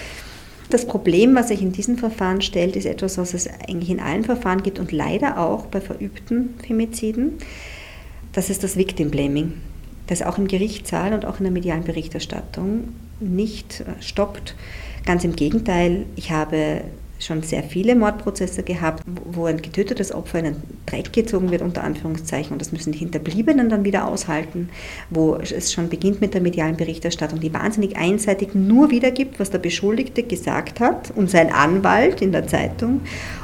Das 0.71 0.87
Problem, 0.87 1.35
was 1.35 1.49
sich 1.49 1.63
in 1.63 1.73
diesem 1.73 1.99
Verfahren 1.99 2.41
stellt, 2.41 2.75
ist 2.75 2.87
etwas, 2.87 3.19
was 3.19 3.35
es 3.35 3.49
eigentlich 3.69 3.91
in 3.91 4.01
allen 4.01 4.25
Verfahren 4.25 4.63
gibt 4.63 4.79
und 4.79 4.93
leider 4.93 5.39
auch 5.39 5.67
bei 5.67 5.81
verübten 5.81 6.55
Femiziden. 6.67 7.35
Das 8.33 8.51
ist 8.51 8.65
das 8.65 8.77
Victim 8.77 9.11
Blaming. 9.11 9.53
das 10.07 10.21
auch 10.21 10.37
im 10.37 10.49
Gerichtssaal 10.49 11.15
und 11.15 11.25
auch 11.25 11.39
in 11.39 11.45
der 11.45 11.53
medialen 11.53 11.85
Berichterstattung 11.85 12.89
nicht 13.21 13.81
äh, 13.81 14.03
stoppt. 14.03 14.55
Ganz 15.05 15.25
im 15.25 15.37
Gegenteil, 15.37 16.07
ich 16.17 16.31
habe 16.31 16.83
schon 17.25 17.43
sehr 17.43 17.63
viele 17.63 17.95
Mordprozesse 17.95 18.63
gehabt, 18.63 19.03
wo 19.07 19.47
ein 19.47 19.63
getötetes 19.63 20.13
Opfer 20.13 20.41
in 20.41 20.45
den 20.45 20.57
Dreck 20.87 21.13
gezogen 21.13 21.51
wird, 21.51 21.63
unter 21.63 21.85
Anführungszeichen, 21.85 22.53
und 22.53 22.61
das 22.61 22.73
müssen 22.73 22.93
die 22.93 22.99
Hinterbliebenen 22.99 23.69
dann 23.69 23.85
wieder 23.85 24.07
aushalten, 24.07 24.69
wo 25.11 25.37
es 25.37 25.73
schon 25.73 25.89
beginnt 25.89 26.21
mit 26.21 26.35
der 26.35 26.41
medialen 26.41 26.77
Berichterstattung, 26.77 27.41
die 27.41 27.53
wahnsinnig 27.53 27.97
einseitig 27.97 28.55
nur 28.55 28.91
wiedergibt, 28.91 29.41
was 29.41 29.51
der 29.51 29.59
Beschuldigte 29.59 30.23
gesagt 30.23 30.81
hat 30.81 31.13
und 31.15 31.31
sein 31.31 31.53
Anwalt 31.53 32.23
in 32.23 32.33
der 32.33 32.47
Zeitung, 32.47 33.01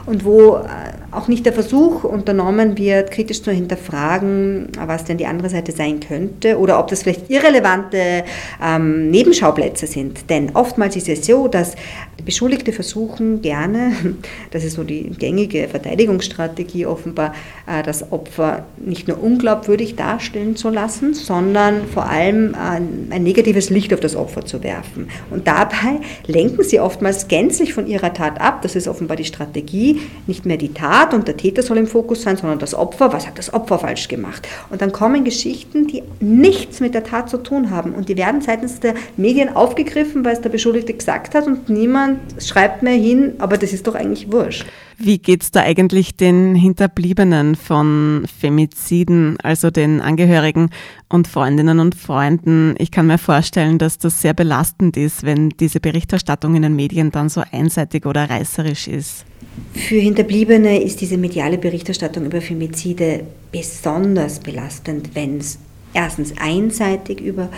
und 0.06 0.24
wo 0.24 0.56
äh, 0.56 0.66
auch 1.12 1.28
nicht 1.28 1.46
der 1.46 1.52
Versuch 1.52 2.04
unternommen 2.04 2.76
wird, 2.78 3.10
kritisch 3.10 3.42
zu 3.42 3.52
hinterfragen, 3.52 4.68
was 4.86 5.04
denn 5.04 5.18
die 5.18 5.26
andere 5.26 5.48
Seite 5.48 5.72
sein 5.72 6.00
könnte 6.00 6.58
oder 6.58 6.78
ob 6.78 6.88
das 6.88 7.02
vielleicht 7.02 7.30
irrelevante 7.30 8.24
ähm, 8.62 9.10
Nebenschauplätze 9.10 9.86
sind. 9.86 10.28
Denn 10.30 10.50
oftmals 10.54 10.96
ist 10.96 11.08
es 11.08 11.26
so, 11.26 11.48
dass 11.48 11.74
Beschuldigte 12.20 12.72
versuchen 12.72 13.42
gerne, 13.42 13.92
das 14.50 14.64
ist 14.64 14.74
so 14.74 14.84
die 14.84 15.10
gängige 15.10 15.68
Verteidigungsstrategie 15.68 16.86
offenbar, 16.86 17.34
äh, 17.66 17.82
das 17.82 18.12
Opfer 18.12 18.64
nicht 18.78 19.08
nur 19.08 19.22
unglaubwürdig 19.22 19.96
darstellen 19.96 20.56
zu 20.56 20.70
lassen, 20.70 21.14
sondern 21.14 21.86
vor 21.86 22.06
allem 22.06 22.54
ein, 22.54 23.08
ein 23.10 23.22
negatives 23.22 23.70
Licht 23.70 23.92
auf 23.94 24.00
das 24.00 24.16
Opfer 24.16 24.44
zu 24.44 24.62
werfen. 24.62 25.08
Und 25.30 25.46
dabei 25.46 26.00
lenken 26.26 26.62
sie 26.62 26.80
oftmals 26.80 27.28
gänzlich 27.28 27.74
von 27.74 27.86
ihrer 27.86 28.12
Tat 28.12 28.40
ab. 28.40 28.62
Das 28.62 28.76
ist 28.76 28.88
offenbar 28.88 29.16
die 29.16 29.24
Strategie, 29.24 30.00
nicht 30.26 30.46
mehr 30.46 30.56
die 30.56 30.72
Tat 30.74 31.14
und 31.14 31.28
der 31.28 31.36
Täter 31.36 31.62
soll 31.62 31.78
im 31.78 31.86
Fokus 31.86 32.22
sein, 32.22 32.36
sondern 32.36 32.58
das 32.58 32.74
Opfer. 32.74 33.12
Was 33.12 33.26
hat 33.26 33.38
das 33.38 33.52
Opfer 33.52 33.78
falsch 33.78 34.08
gemacht? 34.08 34.46
Und 34.70 34.82
dann 34.82 34.92
kommen 34.92 35.24
Geschichten, 35.24 35.86
die 35.86 36.02
nichts 36.20 36.80
mit 36.80 36.94
der 36.94 37.04
Tat 37.04 37.30
zu 37.30 37.38
tun 37.38 37.70
haben 37.70 37.94
und 37.94 38.08
die 38.08 38.16
werden 38.16 38.40
seitens 38.40 38.80
der 38.80 38.94
Medien 39.16 39.54
aufgegriffen, 39.54 40.24
weil 40.24 40.34
es 40.34 40.40
der 40.40 40.50
Beschuldigte 40.50 40.94
gesagt 40.94 41.34
hat 41.34 41.46
und 41.46 41.68
niemand 41.68 42.09
schreibt 42.38 42.82
mehr 42.82 42.94
hin, 42.94 43.34
aber 43.38 43.56
das 43.58 43.72
ist 43.72 43.86
doch 43.86 43.94
eigentlich 43.94 44.30
wurscht. 44.32 44.66
Wie 44.98 45.18
geht 45.18 45.42
es 45.42 45.50
da 45.50 45.60
eigentlich 45.60 46.16
den 46.16 46.54
Hinterbliebenen 46.54 47.56
von 47.56 48.26
Femiziden, 48.38 49.38
also 49.42 49.70
den 49.70 50.00
Angehörigen 50.00 50.70
und 51.08 51.26
Freundinnen 51.26 51.80
und 51.80 51.94
Freunden? 51.94 52.74
Ich 52.78 52.90
kann 52.90 53.06
mir 53.06 53.16
vorstellen, 53.16 53.78
dass 53.78 53.98
das 53.98 54.20
sehr 54.20 54.34
belastend 54.34 54.96
ist, 54.96 55.24
wenn 55.24 55.48
diese 55.50 55.80
Berichterstattung 55.80 56.54
in 56.54 56.62
den 56.62 56.76
Medien 56.76 57.10
dann 57.10 57.30
so 57.30 57.42
einseitig 57.50 58.04
oder 58.04 58.28
reißerisch 58.28 58.88
ist. 58.88 59.24
Für 59.72 59.96
Hinterbliebene 59.96 60.82
ist 60.82 61.00
diese 61.00 61.16
mediale 61.16 61.58
Berichterstattung 61.58 62.26
über 62.26 62.40
Femizide 62.40 63.24
besonders 63.50 64.40
belastend, 64.40 65.10
wenn 65.14 65.38
es 65.38 65.58
erstens 65.94 66.34
einseitig 66.38 67.20
über 67.20 67.48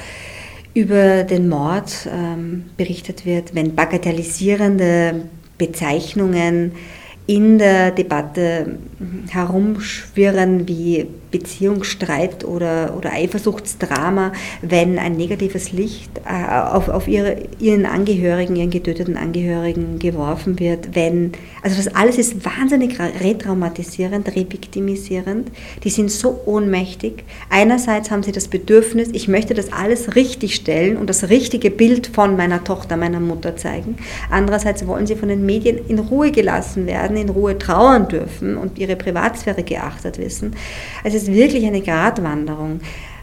über 0.75 1.25
den 1.25 1.49
Mord 1.49 2.09
ähm, 2.11 2.65
berichtet 2.77 3.27
wird, 3.27 3.55
wenn 3.55 3.75
bagatellisierende 3.75 5.27
Bezeichnungen 5.59 6.73
in 7.27 7.59
der 7.59 7.91
Debatte 7.91 8.79
herumschwirren 9.31 10.67
wie 10.67 11.07
Beziehungsstreit 11.33 12.45
oder, 12.45 12.95
oder 12.97 13.12
Eifersuchtsdrama, 13.12 14.33
wenn 14.61 14.99
ein 14.99 15.16
negatives 15.16 15.73
Licht 15.73 16.11
äh, 16.18 16.55
auf, 16.55 16.88
auf 16.88 17.09
ihre, 17.09 17.38
ihren 17.59 17.87
Angehörigen, 17.87 18.55
ihren 18.55 18.71
getöteten 18.71 19.16
Angehörigen 19.16 19.99
geworfen 19.99 20.61
wird, 20.61 20.95
wenn, 20.95 21.33
also 21.62 21.77
das 21.77 21.92
alles 21.95 22.18
ist 22.18 22.45
wahnsinnig 22.45 22.99
retraumatisierend, 23.01 24.29
reviktimisierend. 24.29 25.51
Die 25.83 25.90
sind 25.90 26.11
so 26.11 26.40
ohnmächtig. 26.47 27.25
Einerseits 27.51 28.11
haben 28.11 28.23
sie 28.23 28.33
das 28.33 28.49
Bedürfnis, 28.49 29.09
ich 29.12 29.27
möchte 29.27 29.55
das 29.55 29.73
alles 29.73 30.14
richtig 30.14 30.55
stellen 30.55 30.97
und 30.97 31.09
das 31.09 31.31
richtige 31.31 31.71
Bild 31.71 32.09
von 32.09 32.37
meiner 32.37 32.62
Tochter, 32.62 32.97
meiner 32.97 33.21
Mutter 33.21 33.57
zeigen. 33.57 33.97
Andererseits 34.31 34.87
wollen 34.87 35.07
sie 35.07 35.16
von 35.16 35.29
den 35.29 35.47
Medien 35.47 35.79
in 35.88 35.99
Ruhe 35.99 36.31
gelassen 36.31 36.87
werden, 36.87 37.16
in 37.16 37.31
Ruhe 37.31 37.59
trauern 37.59 38.09
dürfen 38.09 38.59
und 38.59 38.79
ihre 38.79 38.97
Privatsphäre 38.97 39.62
geachtet 39.62 40.18
wissen. 40.18 40.55
Also 41.03 41.18
ist 41.23 41.33
wirklich 41.33 41.65
eine 41.67 41.81
Gratwanderung. 41.81 42.81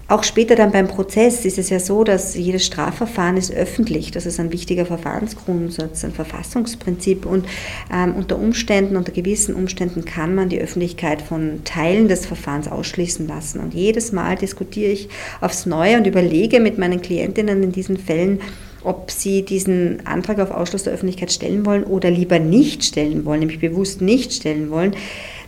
Auch 0.09 0.23
später 0.23 0.55
dann 0.55 0.71
beim 0.71 0.87
Prozess 0.87 1.45
ist 1.45 1.59
es 1.59 1.69
ja 1.69 1.79
so, 1.79 2.03
dass 2.03 2.35
jedes 2.35 2.65
Strafverfahren 2.65 3.37
ist 3.37 3.53
öffentlich. 3.53 4.09
Das 4.09 4.25
ist 4.25 4.39
ein 4.39 4.51
wichtiger 4.51 4.87
Verfahrensgrundsatz, 4.87 6.03
ein 6.03 6.13
Verfassungsprinzip. 6.13 7.27
Und 7.27 7.45
ähm, 7.93 8.15
unter 8.15 8.39
Umständen, 8.39 8.97
unter 8.97 9.11
gewissen 9.11 9.53
Umständen 9.53 10.05
kann 10.05 10.33
man 10.33 10.49
die 10.49 10.59
Öffentlichkeit 10.59 11.21
von 11.21 11.63
Teilen 11.63 12.07
des 12.07 12.25
Verfahrens 12.25 12.67
ausschließen 12.67 13.27
lassen. 13.27 13.59
Und 13.59 13.75
jedes 13.75 14.11
Mal 14.11 14.35
diskutiere 14.35 14.89
ich 14.91 15.09
aufs 15.41 15.67
Neue 15.67 15.97
und 15.97 16.07
überlege 16.07 16.59
mit 16.59 16.79
meinen 16.79 17.03
Klientinnen 17.03 17.61
in 17.61 17.71
diesen 17.71 17.97
Fällen, 17.97 18.41
ob 18.83 19.11
sie 19.11 19.43
diesen 19.43 20.05
Antrag 20.05 20.39
auf 20.39 20.51
Ausschluss 20.51 20.83
der 20.83 20.93
Öffentlichkeit 20.93 21.31
stellen 21.31 21.65
wollen 21.65 21.83
oder 21.83 22.09
lieber 22.09 22.39
nicht 22.39 22.83
stellen 22.83 23.25
wollen, 23.25 23.39
nämlich 23.39 23.59
bewusst 23.59 24.01
nicht 24.01 24.33
stellen 24.33 24.69
wollen. 24.71 24.95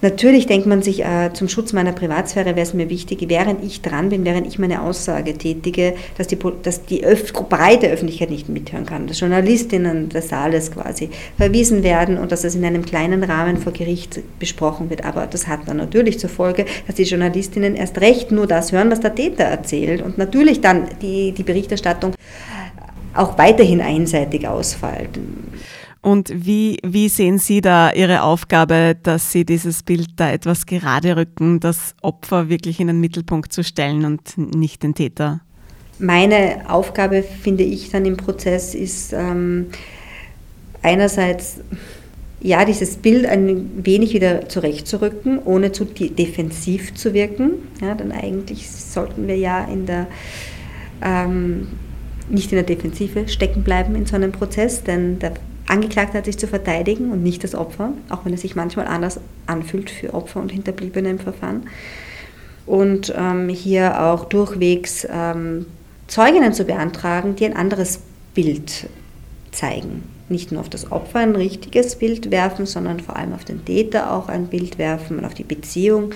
Natürlich 0.04 0.48
denkt 0.48 0.66
man 0.66 0.82
sich, 0.82 1.06
äh, 1.06 1.32
zum 1.32 1.48
Schutz 1.48 1.74
meiner 1.74 1.92
Privatsphäre 1.92 2.56
wäre 2.56 2.62
es 2.62 2.74
mir 2.74 2.90
wichtig, 2.90 3.24
während 3.28 3.64
ich 3.64 3.82
dran 3.82 4.10
bin, 4.10 4.26
während 4.26 4.48
ich 4.48 4.58
meine 4.58 4.82
Aussage 4.82 5.36
tätige, 5.36 5.94
dass 6.18 6.26
die, 6.26 6.40
dass 6.64 6.86
die 6.86 7.04
Öf 7.04 7.32
breite 7.34 7.88
Öffentlichkeit 7.88 8.32
nicht 8.32 8.50
mithören 8.50 8.88
kann, 8.88 9.06
dass 9.06 9.20
Journalistinnen 9.20 10.10
des 10.10 10.30
Saales 10.30 10.72
quasi 10.72 11.12
verwiesen 11.38 11.84
werden 11.84 12.18
und 12.18 12.32
dass 12.32 12.44
es 12.44 12.56
in 12.56 12.66
einem 12.66 12.84
kleinen 12.84 13.24
Rahmen 13.24 13.58
vor 13.58 13.74
Gericht 13.74 14.22
besprochen 14.40 14.90
wird. 14.90 15.06
Aber 15.06 15.28
das 15.28 15.48
hat 15.48 15.68
dann 15.68 15.78
natürlich 15.78 16.18
zur 16.18 16.32
Folge, 16.32 16.66
dass 16.88 16.96
die 16.96 17.04
Journalistinnen 17.04 17.76
erst 17.76 18.02
recht 18.02 18.32
nur 18.32 18.48
das 18.48 18.72
hören, 18.72 18.90
was 18.90 19.02
der 19.02 19.14
Täter 19.14 19.44
erzählt 19.44 20.02
und 20.02 20.18
natürlich 20.18 20.62
dann 20.62 20.86
die, 21.04 21.32
die 21.32 21.44
Berichterstattung 21.44 22.14
auch 23.14 23.38
weiterhin 23.38 23.82
einseitig 23.82 24.48
ausfällt. 24.48 25.20
Und 26.02 26.32
wie, 26.34 26.80
wie 26.84 27.10
sehen 27.10 27.38
Sie 27.38 27.62
da 27.62 27.92
Ihre 27.92 28.24
Aufgabe, 28.24 28.98
dass 29.02 29.32
Sie 29.32 29.46
dieses 29.46 29.84
Bild 29.84 30.10
da 30.16 30.32
etwas 30.32 30.66
gerade 30.66 31.16
rücken, 31.16 31.60
das 31.60 31.96
Opfer 32.02 32.50
wirklich 32.50 32.80
in 32.80 32.88
den 32.88 33.00
Mittelpunkt 33.00 33.54
zu 33.54 33.64
stellen 33.64 34.06
und 34.06 34.38
nicht 34.38 34.82
den 34.82 34.96
Täter? 34.96 35.42
Meine 36.00 36.64
Aufgabe, 36.68 37.22
finde 37.22 37.64
ich, 37.64 37.92
dann 37.92 38.06
im 38.06 38.18
Prozess 38.18 38.74
ist 38.74 39.14
ähm, 39.14 39.68
einerseits 40.82 41.60
ja, 42.42 42.66
dieses 42.66 42.98
Bild 42.98 43.28
ein 43.28 43.86
wenig 43.86 44.14
wieder 44.14 44.50
zurechtzurücken, 44.50 45.38
ohne 45.46 45.72
zu 45.72 45.86
defensiv 45.86 46.96
zu 46.96 47.14
wirken. 47.14 47.52
Ja, 47.80 47.94
denn 47.94 48.12
eigentlich 48.12 48.72
sollten 48.72 49.28
wir 49.28 49.38
ja 49.38 49.64
in 49.66 49.86
der 49.86 50.08
ähm, 51.04 51.68
nicht 52.32 52.52
in 52.52 52.58
der 52.58 52.66
Defensive 52.66 53.28
stecken 53.28 53.64
bleiben 53.64 53.96
in 53.96 54.06
so 54.06 54.16
einem 54.16 54.32
Prozess, 54.32 54.84
denn 54.84 55.20
der 55.20 55.34
Angeklagte 55.68 56.18
hat 56.18 56.26
sich 56.26 56.38
zu 56.38 56.48
verteidigen 56.48 57.12
und 57.12 57.24
nicht 57.24 57.44
das 57.44 57.56
Opfer, 57.56 57.94
auch 58.10 58.26
wenn 58.26 58.34
es 58.34 58.42
sich 58.42 58.56
manchmal 58.56 58.88
anders 58.88 59.20
anfühlt 59.46 59.90
für 59.90 60.14
Opfer 60.14 60.42
und 60.42 60.52
Hinterbliebene 60.52 61.10
im 61.10 61.20
Verfahren. 61.20 61.64
Und 62.66 63.14
ähm, 63.18 63.50
hier 63.50 64.02
auch 64.02 64.26
durchwegs 64.26 65.08
ähm, 65.10 65.66
Zeuginnen 66.08 66.54
zu 66.54 66.66
beantragen, 66.66 67.36
die 67.36 67.46
ein 67.46 67.56
anderes 67.56 68.02
Bild 68.34 68.90
zeigen. 69.52 70.04
Nicht 70.30 70.52
nur 70.52 70.62
auf 70.62 70.70
das 70.70 70.92
Opfer 70.92 71.20
ein 71.20 71.36
richtiges 71.36 71.96
Bild 71.96 72.32
werfen, 72.32 72.66
sondern 72.66 73.00
vor 73.00 73.16
allem 73.16 73.34
auf 73.34 73.46
den 73.46 73.66
Täter 73.66 74.12
auch 74.12 74.30
ein 74.30 74.48
Bild 74.48 74.78
werfen 74.78 75.20
und 75.20 75.26
auf 75.26 75.34
die 75.34 75.44
Beziehung. 75.44 76.12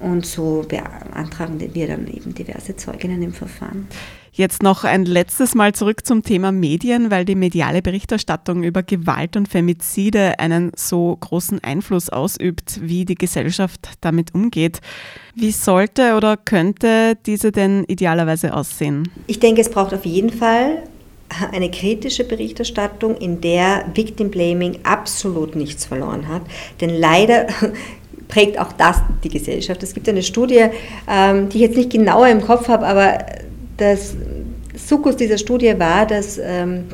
Und 0.00 0.26
so 0.26 0.64
beantragen 0.68 1.60
wir 1.72 1.86
dann 1.86 2.06
eben 2.08 2.34
diverse 2.34 2.76
Zeuginnen 2.76 3.22
im 3.22 3.32
Verfahren. 3.32 3.88
Jetzt 4.36 4.64
noch 4.64 4.82
ein 4.82 5.04
letztes 5.04 5.54
Mal 5.54 5.74
zurück 5.74 6.04
zum 6.04 6.24
Thema 6.24 6.50
Medien, 6.50 7.12
weil 7.12 7.24
die 7.24 7.36
mediale 7.36 7.82
Berichterstattung 7.82 8.64
über 8.64 8.82
Gewalt 8.82 9.36
und 9.36 9.46
Femizide 9.46 10.40
einen 10.40 10.72
so 10.74 11.16
großen 11.20 11.62
Einfluss 11.62 12.10
ausübt, 12.10 12.80
wie 12.82 13.04
die 13.04 13.14
Gesellschaft 13.14 13.90
damit 14.00 14.34
umgeht. 14.34 14.80
Wie 15.36 15.52
sollte 15.52 16.16
oder 16.16 16.36
könnte 16.36 17.16
diese 17.26 17.52
denn 17.52 17.84
idealerweise 17.86 18.54
aussehen? 18.54 19.08
Ich 19.28 19.38
denke, 19.38 19.60
es 19.60 19.70
braucht 19.70 19.94
auf 19.94 20.04
jeden 20.04 20.30
Fall 20.30 20.82
eine 21.52 21.70
kritische 21.70 22.24
Berichterstattung, 22.24 23.16
in 23.16 23.40
der 23.40 23.84
Victim 23.94 24.32
Blaming 24.32 24.80
absolut 24.82 25.54
nichts 25.54 25.86
verloren 25.86 26.26
hat. 26.26 26.42
Denn 26.80 26.90
leider 26.90 27.46
prägt 28.26 28.58
auch 28.58 28.72
das 28.72 29.00
die 29.22 29.28
Gesellschaft. 29.28 29.80
Es 29.84 29.94
gibt 29.94 30.08
eine 30.08 30.24
Studie, 30.24 30.66
ähm, 31.08 31.50
die 31.50 31.58
ich 31.58 31.62
jetzt 31.62 31.76
nicht 31.76 31.90
genauer 31.90 32.26
im 32.26 32.40
Kopf 32.40 32.66
habe, 32.66 32.84
aber 32.84 33.18
das 33.76 34.14
Sukkus 34.74 35.16
dieser 35.16 35.38
Studie 35.38 35.78
war, 35.78 36.06
dass 36.06 36.38
ähm, 36.38 36.84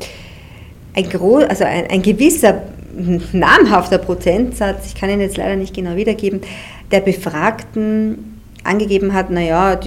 ein, 0.93 1.05
also 1.47 1.63
ein, 1.63 1.87
ein 1.89 2.01
gewisser 2.01 2.61
namhafter 3.31 3.97
Prozentsatz, 3.97 4.87
ich 4.87 4.95
kann 4.95 5.09
ihn 5.09 5.21
jetzt 5.21 5.37
leider 5.37 5.55
nicht 5.55 5.73
genau 5.73 5.95
wiedergeben, 5.95 6.41
der 6.91 6.99
Befragten 6.99 8.41
angegeben 8.63 9.13
hat, 9.13 9.29
naja, 9.29 9.79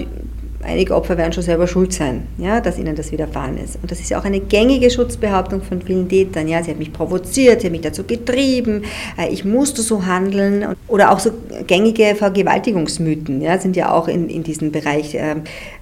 einige 0.65 0.95
Opfer 0.95 1.17
werden 1.17 1.33
schon 1.33 1.43
selber 1.43 1.67
schuld 1.67 1.93
sein, 1.93 2.27
ja, 2.37 2.59
dass 2.59 2.77
ihnen 2.77 2.95
das 2.95 3.11
widerfahren 3.11 3.57
ist. 3.57 3.77
Und 3.81 3.91
das 3.91 3.99
ist 3.99 4.09
ja 4.09 4.19
auch 4.19 4.25
eine 4.25 4.39
gängige 4.39 4.89
Schutzbehauptung 4.89 5.61
von 5.61 5.81
vielen 5.81 6.09
Tätern. 6.09 6.47
Ja, 6.47 6.63
sie 6.63 6.71
hat 6.71 6.79
mich 6.79 6.91
provoziert, 6.91 7.61
sie 7.61 7.67
hat 7.67 7.71
mich 7.71 7.81
dazu 7.81 8.03
getrieben, 8.03 8.83
äh, 9.17 9.31
ich 9.31 9.45
musste 9.45 9.81
so 9.81 10.05
handeln. 10.05 10.75
Oder 10.87 11.11
auch 11.11 11.19
so 11.19 11.31
gängige 11.67 12.15
Vergewaltigungsmythen 12.15 13.41
ja, 13.41 13.57
sind 13.59 13.75
ja 13.75 13.91
auch 13.91 14.07
in, 14.07 14.29
in 14.29 14.43
diesem 14.43 14.71
Bereich 14.71 15.15
äh, 15.15 15.35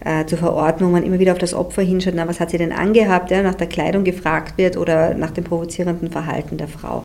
äh, 0.03 0.25
zu 0.25 0.37
verorten, 0.37 0.85
wo 0.85 0.91
man 0.91 1.03
immer 1.03 1.19
wieder 1.19 1.31
auf 1.31 1.39
das 1.39 1.53
Opfer 1.53 1.81
hinschaut, 1.81 2.13
na, 2.15 2.27
was 2.27 2.39
hat 2.39 2.51
sie 2.51 2.57
denn 2.57 2.71
angehabt, 2.71 3.31
ja, 3.31 3.41
nach 3.41 3.55
der 3.55 3.67
Kleidung 3.67 4.03
gefragt 4.03 4.57
wird 4.57 4.77
oder 4.77 5.13
nach 5.13 5.31
dem 5.31 5.43
provozierenden 5.43 6.11
Verhalten 6.11 6.57
der 6.57 6.67
Frau. 6.67 7.03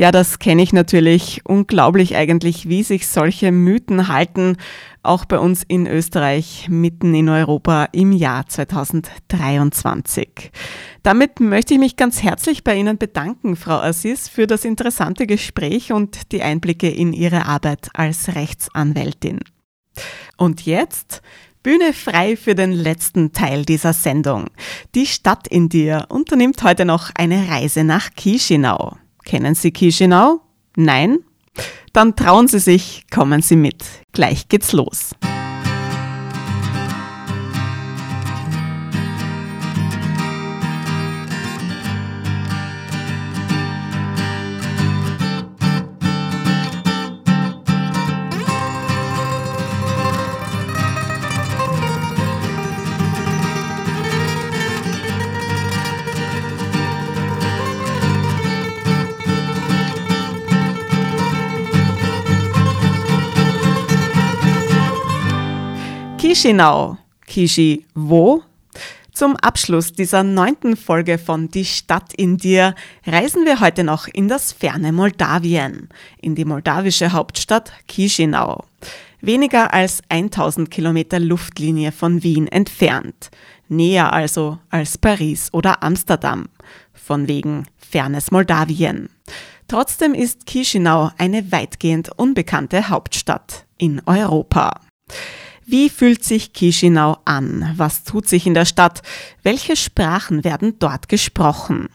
Ja, 0.00 0.12
das 0.12 0.38
kenne 0.38 0.62
ich 0.62 0.72
natürlich. 0.72 1.42
Unglaublich 1.44 2.16
eigentlich, 2.16 2.68
wie 2.68 2.82
sich 2.82 3.06
solche 3.06 3.52
Mythen 3.52 4.08
halten, 4.08 4.56
auch 5.02 5.24
bei 5.24 5.38
uns 5.38 5.62
in 5.66 5.86
Österreich, 5.86 6.68
mitten 6.68 7.14
in 7.14 7.28
Europa 7.28 7.88
im 7.92 8.12
Jahr 8.12 8.46
2023. 8.46 10.50
Damit 11.02 11.40
möchte 11.40 11.74
ich 11.74 11.80
mich 11.80 11.96
ganz 11.96 12.22
herzlich 12.22 12.64
bei 12.64 12.76
Ihnen 12.76 12.98
bedanken, 12.98 13.56
Frau 13.56 13.78
Assis, 13.78 14.28
für 14.28 14.46
das 14.46 14.64
interessante 14.64 15.26
Gespräch 15.26 15.92
und 15.92 16.32
die 16.32 16.42
Einblicke 16.42 16.90
in 16.90 17.12
Ihre 17.12 17.46
Arbeit 17.46 17.88
als 17.94 18.34
Rechtsanwältin. 18.34 19.40
Und 20.36 20.66
jetzt 20.66 21.22
Bühne 21.62 21.92
frei 21.92 22.36
für 22.36 22.54
den 22.54 22.72
letzten 22.72 23.32
Teil 23.32 23.64
dieser 23.64 23.92
Sendung. 23.92 24.46
Die 24.94 25.06
Stadt 25.06 25.46
in 25.46 25.68
dir 25.68 26.06
unternimmt 26.08 26.62
heute 26.62 26.86
noch 26.86 27.10
eine 27.14 27.48
Reise 27.48 27.84
nach 27.84 28.10
Chisinau. 28.16 28.96
Kennen 29.24 29.54
Sie 29.54 29.72
Chisinau? 29.72 30.40
Nein? 30.76 31.18
Dann 31.92 32.14
trauen 32.14 32.46
Sie 32.46 32.60
sich, 32.60 33.04
kommen 33.10 33.42
Sie 33.42 33.56
mit. 33.56 33.84
Gleich 34.12 34.48
geht's 34.48 34.72
los. 34.72 35.10
Chisinau. 66.40 66.96
Kishi 67.26 67.84
wo? 67.94 68.42
Zum 69.12 69.36
Abschluss 69.36 69.92
dieser 69.92 70.22
neunten 70.22 70.74
Folge 70.74 71.18
von 71.18 71.50
Die 71.50 71.66
Stadt 71.66 72.14
in 72.14 72.38
dir 72.38 72.74
reisen 73.04 73.44
wir 73.44 73.60
heute 73.60 73.84
noch 73.84 74.08
in 74.08 74.26
das 74.26 74.50
ferne 74.50 74.90
Moldawien, 74.90 75.90
in 76.18 76.34
die 76.34 76.46
moldawische 76.46 77.12
Hauptstadt 77.12 77.72
Chisinau. 77.88 78.64
Weniger 79.20 79.74
als 79.74 80.00
1000 80.08 80.70
Kilometer 80.70 81.20
Luftlinie 81.20 81.92
von 81.92 82.22
Wien 82.22 82.46
entfernt. 82.46 83.30
Näher 83.68 84.10
also 84.10 84.60
als 84.70 84.96
Paris 84.96 85.50
oder 85.52 85.82
Amsterdam. 85.82 86.48
Von 86.94 87.28
wegen 87.28 87.66
fernes 87.76 88.30
Moldawien. 88.30 89.10
Trotzdem 89.68 90.14
ist 90.14 90.46
Chisinau 90.46 91.10
eine 91.18 91.52
weitgehend 91.52 92.18
unbekannte 92.18 92.88
Hauptstadt 92.88 93.66
in 93.76 94.00
Europa. 94.06 94.80
Wie 95.70 95.88
fühlt 95.88 96.24
sich 96.24 96.52
Chisinau 96.52 97.18
an? 97.24 97.74
Was 97.76 98.02
tut 98.02 98.26
sich 98.26 98.44
in 98.44 98.54
der 98.54 98.64
Stadt? 98.64 99.02
Welche 99.44 99.76
Sprachen 99.76 100.42
werden 100.42 100.80
dort 100.80 101.08
gesprochen? 101.08 101.88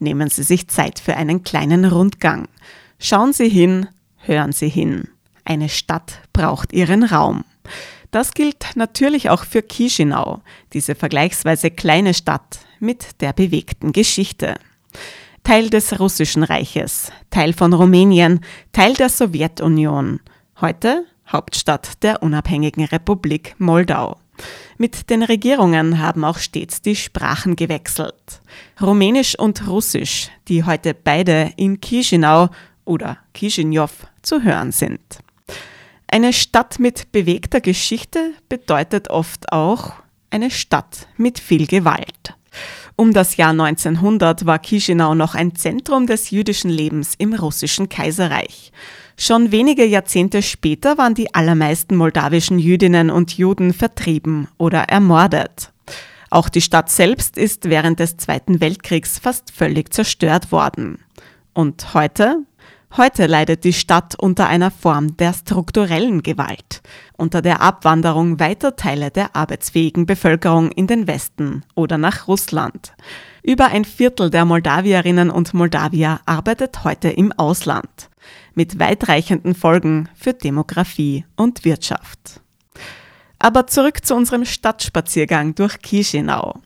Nehmen 0.00 0.28
Sie 0.28 0.42
sich 0.42 0.66
Zeit 0.66 0.98
für 0.98 1.16
einen 1.16 1.44
kleinen 1.44 1.84
Rundgang. 1.84 2.48
Schauen 2.98 3.32
Sie 3.32 3.48
hin, 3.48 3.86
hören 4.16 4.50
Sie 4.50 4.68
hin. 4.68 5.06
Eine 5.44 5.68
Stadt 5.68 6.20
braucht 6.32 6.72
ihren 6.72 7.04
Raum. 7.04 7.44
Das 8.10 8.32
gilt 8.32 8.66
natürlich 8.74 9.30
auch 9.30 9.44
für 9.44 9.62
Chisinau, 9.62 10.42
diese 10.72 10.96
vergleichsweise 10.96 11.70
kleine 11.70 12.14
Stadt 12.14 12.58
mit 12.80 13.20
der 13.20 13.32
bewegten 13.32 13.92
Geschichte. 13.92 14.56
Teil 15.44 15.70
des 15.70 16.00
Russischen 16.00 16.42
Reiches, 16.42 17.12
Teil 17.30 17.52
von 17.52 17.72
Rumänien, 17.72 18.40
Teil 18.72 18.94
der 18.94 19.10
Sowjetunion. 19.10 20.18
Heute 20.60 21.04
Hauptstadt 21.28 22.02
der 22.02 22.22
unabhängigen 22.22 22.84
Republik 22.84 23.54
Moldau. 23.58 24.18
Mit 24.78 25.10
den 25.10 25.22
Regierungen 25.22 26.00
haben 26.00 26.24
auch 26.24 26.38
stets 26.38 26.82
die 26.82 26.96
Sprachen 26.96 27.56
gewechselt. 27.56 28.40
Rumänisch 28.80 29.38
und 29.38 29.66
Russisch, 29.68 30.30
die 30.48 30.64
heute 30.64 30.94
beide 30.94 31.52
in 31.56 31.80
Chisinau 31.80 32.48
oder 32.84 33.18
Chisinau 33.34 33.88
zu 34.22 34.42
hören 34.42 34.72
sind. 34.72 35.00
Eine 36.08 36.32
Stadt 36.32 36.78
mit 36.78 37.12
bewegter 37.12 37.60
Geschichte 37.60 38.32
bedeutet 38.48 39.08
oft 39.08 39.52
auch 39.52 39.94
eine 40.30 40.50
Stadt 40.50 41.08
mit 41.16 41.38
viel 41.38 41.66
Gewalt. 41.66 42.34
Um 42.96 43.12
das 43.12 43.36
Jahr 43.36 43.50
1900 43.50 44.44
war 44.44 44.60
Chisinau 44.60 45.14
noch 45.14 45.34
ein 45.34 45.54
Zentrum 45.54 46.06
des 46.06 46.30
jüdischen 46.30 46.70
Lebens 46.70 47.14
im 47.16 47.32
russischen 47.32 47.88
Kaiserreich. 47.88 48.72
Schon 49.16 49.52
wenige 49.52 49.84
Jahrzehnte 49.84 50.42
später 50.42 50.98
waren 50.98 51.14
die 51.14 51.34
allermeisten 51.34 51.96
moldawischen 51.96 52.58
Jüdinnen 52.58 53.10
und 53.10 53.36
Juden 53.36 53.72
vertrieben 53.72 54.48
oder 54.58 54.84
ermordet. 54.84 55.72
Auch 56.30 56.48
die 56.48 56.62
Stadt 56.62 56.90
selbst 56.90 57.36
ist 57.36 57.68
während 57.68 58.00
des 58.00 58.16
Zweiten 58.16 58.60
Weltkriegs 58.60 59.18
fast 59.18 59.50
völlig 59.52 59.92
zerstört 59.92 60.50
worden. 60.50 60.98
Und 61.52 61.92
heute? 61.92 62.38
Heute 62.96 63.26
leidet 63.26 63.64
die 63.64 63.72
Stadt 63.72 64.14
unter 64.18 64.48
einer 64.48 64.70
Form 64.70 65.16
der 65.16 65.32
strukturellen 65.32 66.22
Gewalt, 66.22 66.82
unter 67.16 67.40
der 67.40 67.62
Abwanderung 67.62 68.38
weiter 68.38 68.76
Teile 68.76 69.10
der 69.10 69.36
arbeitsfähigen 69.36 70.04
Bevölkerung 70.04 70.70
in 70.70 70.86
den 70.86 71.06
Westen 71.06 71.64
oder 71.74 71.96
nach 71.96 72.28
Russland. 72.28 72.94
Über 73.42 73.66
ein 73.66 73.84
Viertel 73.84 74.30
der 74.30 74.44
Moldawierinnen 74.44 75.30
und 75.30 75.54
Moldawier 75.54 76.20
arbeitet 76.26 76.84
heute 76.84 77.08
im 77.08 77.32
Ausland 77.32 78.10
mit 78.54 78.78
weitreichenden 78.78 79.54
Folgen 79.54 80.08
für 80.14 80.34
Demografie 80.34 81.24
und 81.36 81.64
Wirtschaft. 81.64 82.40
Aber 83.38 83.66
zurück 83.66 84.04
zu 84.04 84.14
unserem 84.14 84.44
Stadtspaziergang 84.44 85.56
durch 85.56 85.76
Chisinau. 85.78 86.60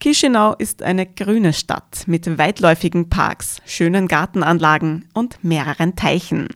Chisinau 0.00 0.54
ist 0.54 0.82
eine 0.82 1.04
grüne 1.06 1.52
Stadt 1.52 2.04
mit 2.06 2.38
weitläufigen 2.38 3.10
Parks, 3.10 3.60
schönen 3.66 4.08
Gartenanlagen 4.08 5.08
und 5.12 5.44
mehreren 5.44 5.94
Teichen. 5.94 6.48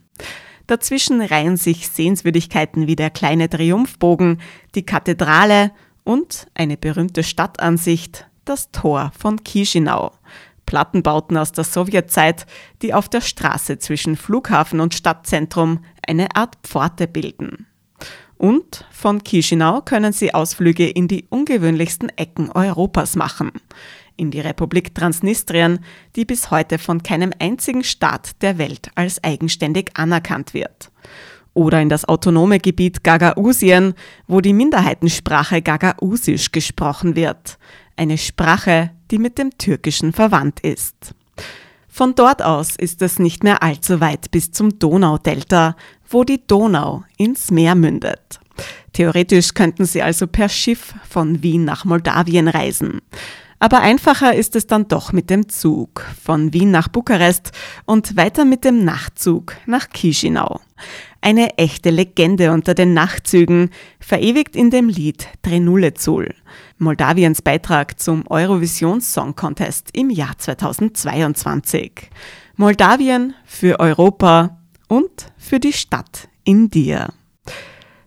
Dazwischen 0.67 1.21
reihen 1.21 1.59
sich 1.59 1.89
Sehenswürdigkeiten 1.89 2.87
wie 2.87 2.97
der 2.97 3.11
kleine 3.11 3.51
Triumphbogen, 3.51 4.41
die 4.75 4.87
Kathedrale 4.87 5.73
und 6.05 6.47
eine 6.55 6.77
berühmte 6.77 7.23
Stadtansicht, 7.23 8.27
das 8.47 8.71
Tor 8.71 9.13
von 9.19 9.45
Chisinau, 9.45 10.13
Plattenbauten 10.67 11.37
aus 11.37 11.53
der 11.53 11.65
Sowjetzeit, 11.65 12.47
die 12.83 12.93
auf 12.93 13.09
der 13.09 13.21
Straße 13.21 13.79
zwischen 13.79 14.17
Flughafen 14.17 14.81
und 14.81 14.95
Stadtzentrum 14.95 15.85
eine 16.07 16.35
Art 16.37 16.57
Pforte 16.63 17.07
bilden. 17.07 17.67
Und 18.37 18.85
von 18.91 19.25
Chisinau 19.25 19.81
können 19.81 20.13
Sie 20.13 20.35
Ausflüge 20.35 20.89
in 20.89 21.09
die 21.09 21.27
ungewöhnlichsten 21.31 22.11
Ecken 22.17 22.51
Europas 22.51 23.17
machen. 23.17 23.53
In 24.17 24.31
die 24.31 24.41
Republik 24.41 24.95
Transnistrien, 24.95 25.81
die 26.17 26.25
bis 26.25 26.51
heute 26.51 26.79
von 26.79 27.03
keinem 27.03 27.33
einzigen 27.39 27.85
Staat 27.85 28.43
der 28.43 28.59
Welt 28.59 28.91
als 28.95 29.23
eigenständig 29.25 29.91
anerkannt 29.95 30.53
wird. 30.53 30.91
Oder 31.57 31.81
in 31.81 31.89
das 31.89 32.07
autonome 32.07 32.59
Gebiet 32.59 33.03
Gagausien, 33.03 33.95
wo 34.27 34.43
die 34.43 34.53
Minderheitensprache 34.53 35.63
Gagausisch 35.63 36.53
gesprochen 36.53 37.17
wird. 37.17 37.57
Eine 37.97 38.19
Sprache, 38.19 38.91
die 39.11 39.17
mit 39.17 39.39
dem 39.39 39.57
Türkischen 39.57 40.13
verwandt 40.13 40.61
ist. 40.61 41.15
Von 41.89 42.15
dort 42.15 42.43
aus 42.43 42.77
ist 42.77 43.01
es 43.01 43.19
nicht 43.19 43.43
mehr 43.43 43.63
allzu 43.63 44.03
weit 44.03 44.31
bis 44.31 44.53
zum 44.53 44.79
Donaudelta, 44.79 45.77
wo 46.11 46.25
die 46.25 46.47
Donau 46.47 47.05
ins 47.17 47.51
Meer 47.51 47.75
mündet. 47.75 48.39
Theoretisch 48.93 49.55
könnten 49.55 49.87
Sie 49.87 50.03
also 50.03 50.27
per 50.27 50.51
Schiff 50.51 50.93
von 51.09 51.43
Wien 51.43 51.65
nach 51.65 51.87
Moldawien 51.87 52.49
reisen. 52.49 53.01
Aber 53.61 53.81
einfacher 53.81 54.35
ist 54.35 54.57
es 54.57 54.67
dann 54.67 54.89
doch 54.89 55.15
mit 55.15 55.31
dem 55.31 55.49
Zug 55.49 56.05
von 56.23 56.53
Wien 56.53 56.71
nach 56.71 56.89
Bukarest 56.89 57.53
und 57.87 58.15
weiter 58.15 58.45
mit 58.45 58.67
dem 58.67 58.85
Nachtzug 58.85 59.57
nach 59.65 59.87
Chisinau. 59.89 60.61
Eine 61.21 61.59
echte 61.59 61.91
Legende 61.91 62.53
unter 62.53 62.75
den 62.75 62.95
Nachtzügen, 62.95 63.71
verewigt 63.99 64.55
in 64.55 64.71
dem 64.71 64.89
Lied 64.89 65.27
Trenulezul, 65.43 66.35
Moldawiens 66.79 67.43
Beitrag 67.43 67.99
zum 67.99 68.25
Eurovision 68.29 69.01
Song 69.01 69.35
Contest 69.35 69.91
im 69.93 70.11
Jahr 70.11 70.39
2022. 70.39 72.11
Moldawien 72.57 73.35
für 73.45 73.81
Europa 73.81 74.59
und 74.89 75.33
für 75.37 75.59
die 75.59 75.73
Stadt 75.73 76.29
in 76.45 76.71
dir. 76.71 77.09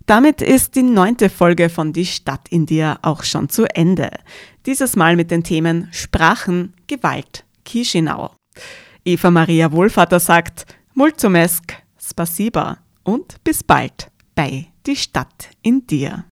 Damit 0.05 0.41
ist 0.41 0.75
die 0.75 0.81
neunte 0.81 1.29
Folge 1.29 1.69
von 1.69 1.93
Die 1.93 2.05
Stadt 2.05 2.47
in 2.49 2.65
dir 2.65 2.97
auch 3.03 3.23
schon 3.23 3.47
zu 3.49 3.65
Ende. 3.75 4.09
Dieses 4.65 4.95
Mal 4.95 5.15
mit 5.15 5.29
den 5.29 5.43
Themen 5.43 5.87
Sprachen, 5.91 6.73
Gewalt, 6.87 7.45
Chisinau. 7.63 8.31
Eva 9.05 9.29
Maria 9.29 9.71
Wohlvater 9.71 10.19
sagt 10.19 10.65
Mulțumesc, 10.95 11.75
Spasiba 12.09 12.79
und 13.03 13.43
bis 13.43 13.63
bald 13.63 14.11
bei 14.35 14.67
Die 14.85 14.95
Stadt 14.95 15.49
in 15.61 15.85
dir. 15.85 16.25